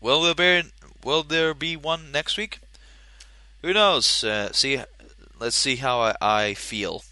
[0.02, 0.68] Will there be
[1.02, 2.58] Will there be one next week?
[3.62, 4.22] Who knows?
[4.22, 4.80] Uh, see,
[5.38, 7.04] let's see how I, I feel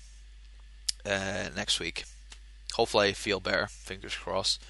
[1.07, 2.05] uh, next week.
[2.75, 3.67] Hopefully, I feel better.
[3.67, 4.63] Fingers crossed.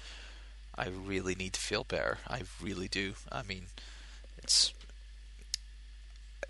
[0.75, 2.19] I really need to feel better.
[2.27, 3.13] I really do.
[3.31, 3.67] I mean,
[4.37, 4.73] it's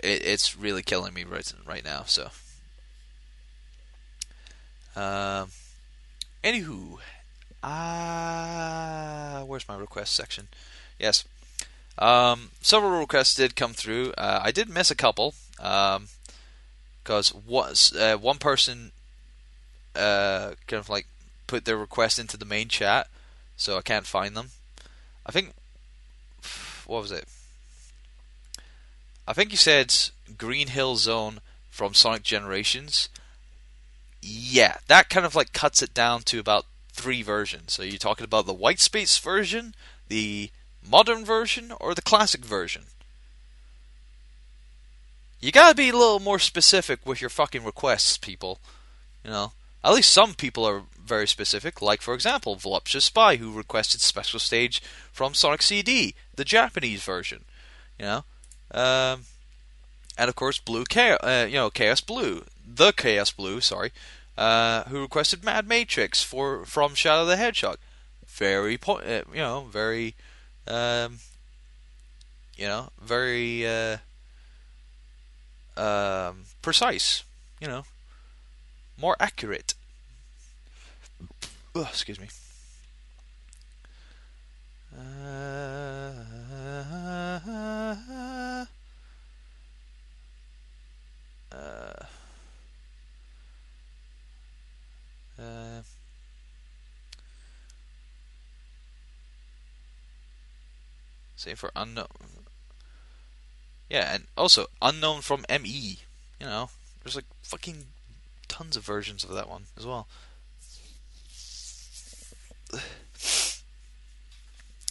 [0.02, 2.04] it, it's really killing me right right now.
[2.06, 2.30] So,
[4.96, 5.50] um,
[6.44, 7.00] anywho,
[7.64, 10.48] ah, uh, where's my request section?
[11.00, 11.26] Yes,
[11.98, 14.14] um, several requests did come through.
[14.18, 18.92] Uh, I did miss a couple because um, was uh, one person
[19.96, 21.08] uh, kind of like
[21.48, 23.08] put their request into the main chat,
[23.56, 24.52] so I can't find them.
[25.26, 25.54] I think
[26.86, 27.26] what was it?
[29.28, 29.94] I think you said
[30.38, 31.40] Green Hill Zone
[31.70, 33.10] from Sonic Generations.
[34.22, 37.74] Yeah, that kind of like cuts it down to about three versions.
[37.74, 39.76] So you're talking about the white space version,
[40.08, 40.50] the
[40.88, 42.84] modern version, or the classic version?
[45.40, 48.60] You gotta be a little more specific with your fucking requests, people.
[49.24, 49.52] You know,
[49.84, 54.40] at least some people are very specific, like, for example, Voluptuous Spy, who requested special
[54.40, 54.82] stage
[55.12, 57.44] from Sonic CD, the Japanese version.
[58.00, 58.24] You know?
[58.72, 59.26] Um,
[60.18, 63.92] and of course, Blue Chaos, uh, you know, Chaos Blue, the Chaos Blue, sorry,
[64.38, 67.78] uh, who requested Mad Matrix for from Shadow the Hedgehog.
[68.28, 70.16] Very, uh, you know, very
[70.68, 71.20] um,
[72.58, 73.98] you know, very uh,
[75.78, 77.24] um, precise.
[77.60, 77.86] You know,
[78.98, 79.74] more accurate.
[81.76, 82.28] Ugh, excuse me.
[84.96, 85.00] Uh,
[95.40, 95.82] uh,
[101.36, 102.08] Same for unknown.
[103.90, 105.98] Yeah, and also unknown from ME.
[106.40, 106.70] You know,
[107.04, 107.86] there's like fucking
[108.48, 110.08] tons of versions of that one as well.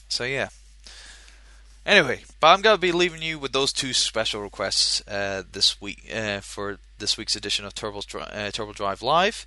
[0.09, 0.51] So yeah.
[1.87, 6.05] Anyway, but I'm gonna be leaving you with those two special requests uh, this week
[6.15, 9.47] uh, for this week's edition of Turbo, uh, Turbo Drive Live.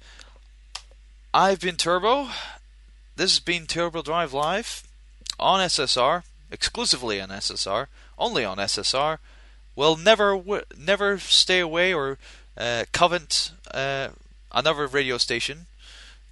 [1.36, 2.30] I've been Turbo.
[3.16, 4.82] This has been Turbo Drive Live
[5.40, 7.86] on SSR exclusively on SSR,
[8.18, 9.20] only on SSR,
[9.76, 10.42] We'll never
[10.78, 12.18] never stay away or
[12.58, 14.10] uh, covent uh,
[14.54, 15.66] another radio station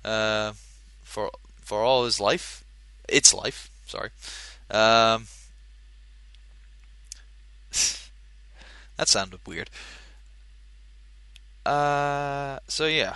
[0.05, 0.53] uh,
[1.03, 1.30] for
[1.74, 2.64] for all his life,
[3.10, 3.72] its life.
[3.88, 4.12] Sorry.
[4.70, 5.26] Um,
[8.95, 9.72] that sounded weird.
[11.66, 13.16] Uh, so yeah.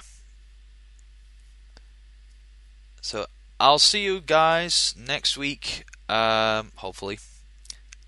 [2.99, 3.27] So
[3.59, 7.19] I'll see you guys next week um, hopefully.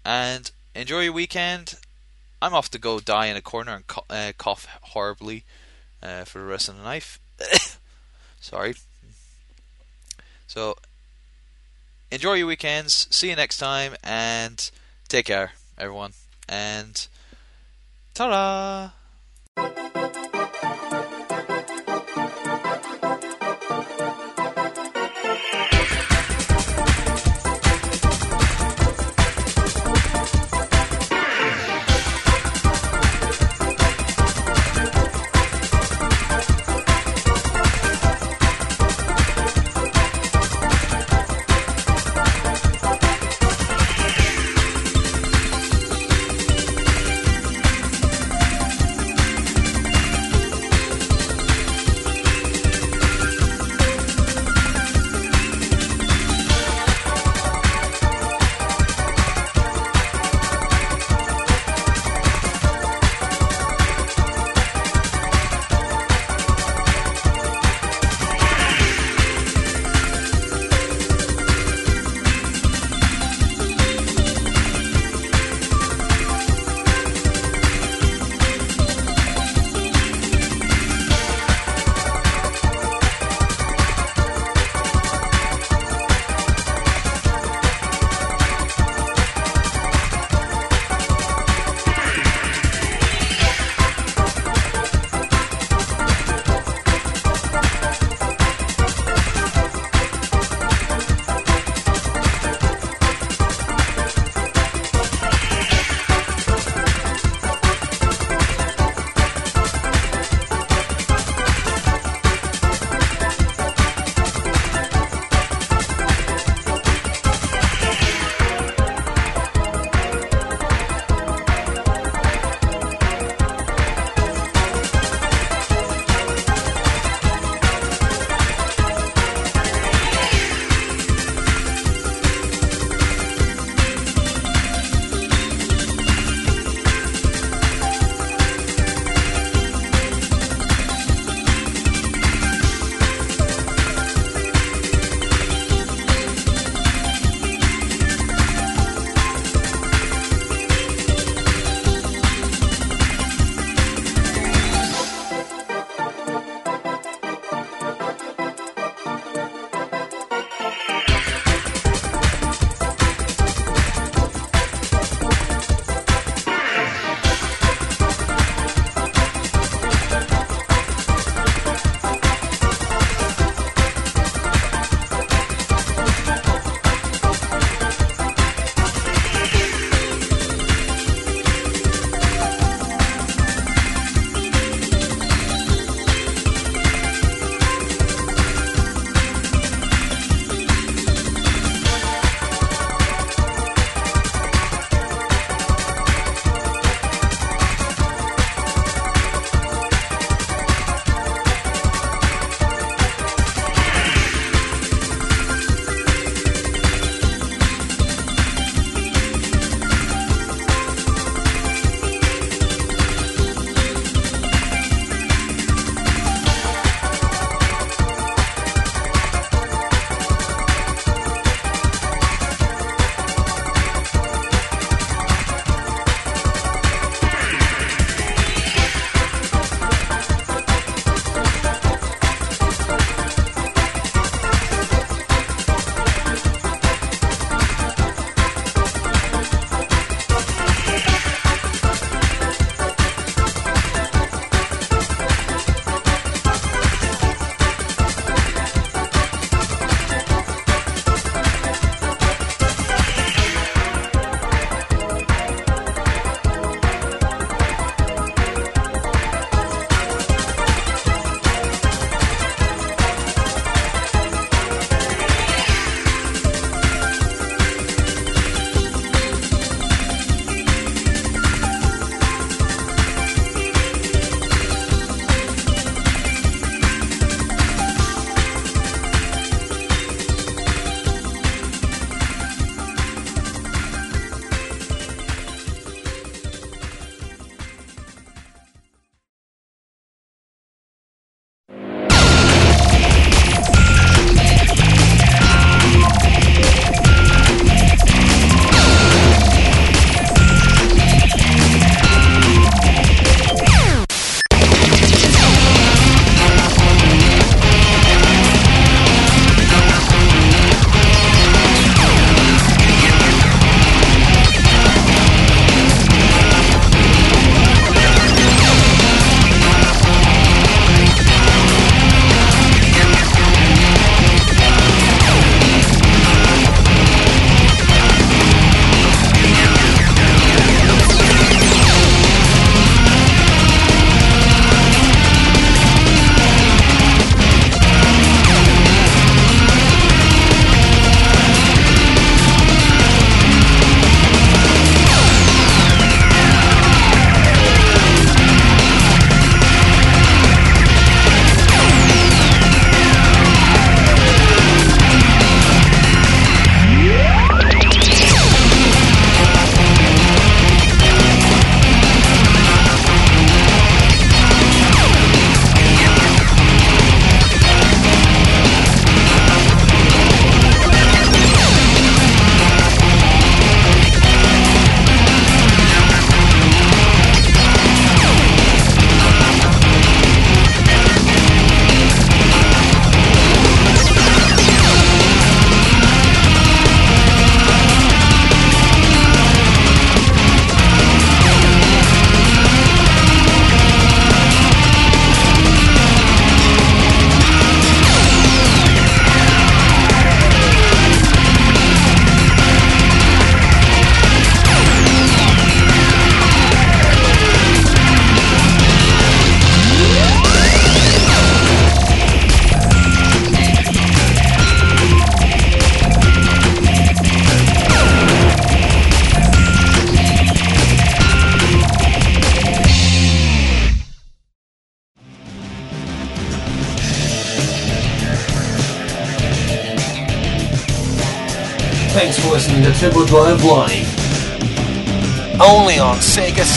[0.04, 1.76] And enjoy your weekend.
[2.42, 5.44] I'm off to go die in a corner and uh, cough horribly
[6.02, 7.20] uh, for the rest of the night.
[8.42, 8.74] Sorry.
[10.50, 10.78] So,
[12.10, 13.08] enjoy your weekends.
[13.12, 14.72] See you next time, and
[15.08, 16.14] take care, everyone.
[16.48, 17.08] And
[18.16, 18.94] ta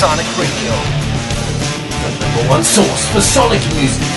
[0.03, 0.73] Sonic Radio.
[2.03, 4.12] The number one source for Sonic music.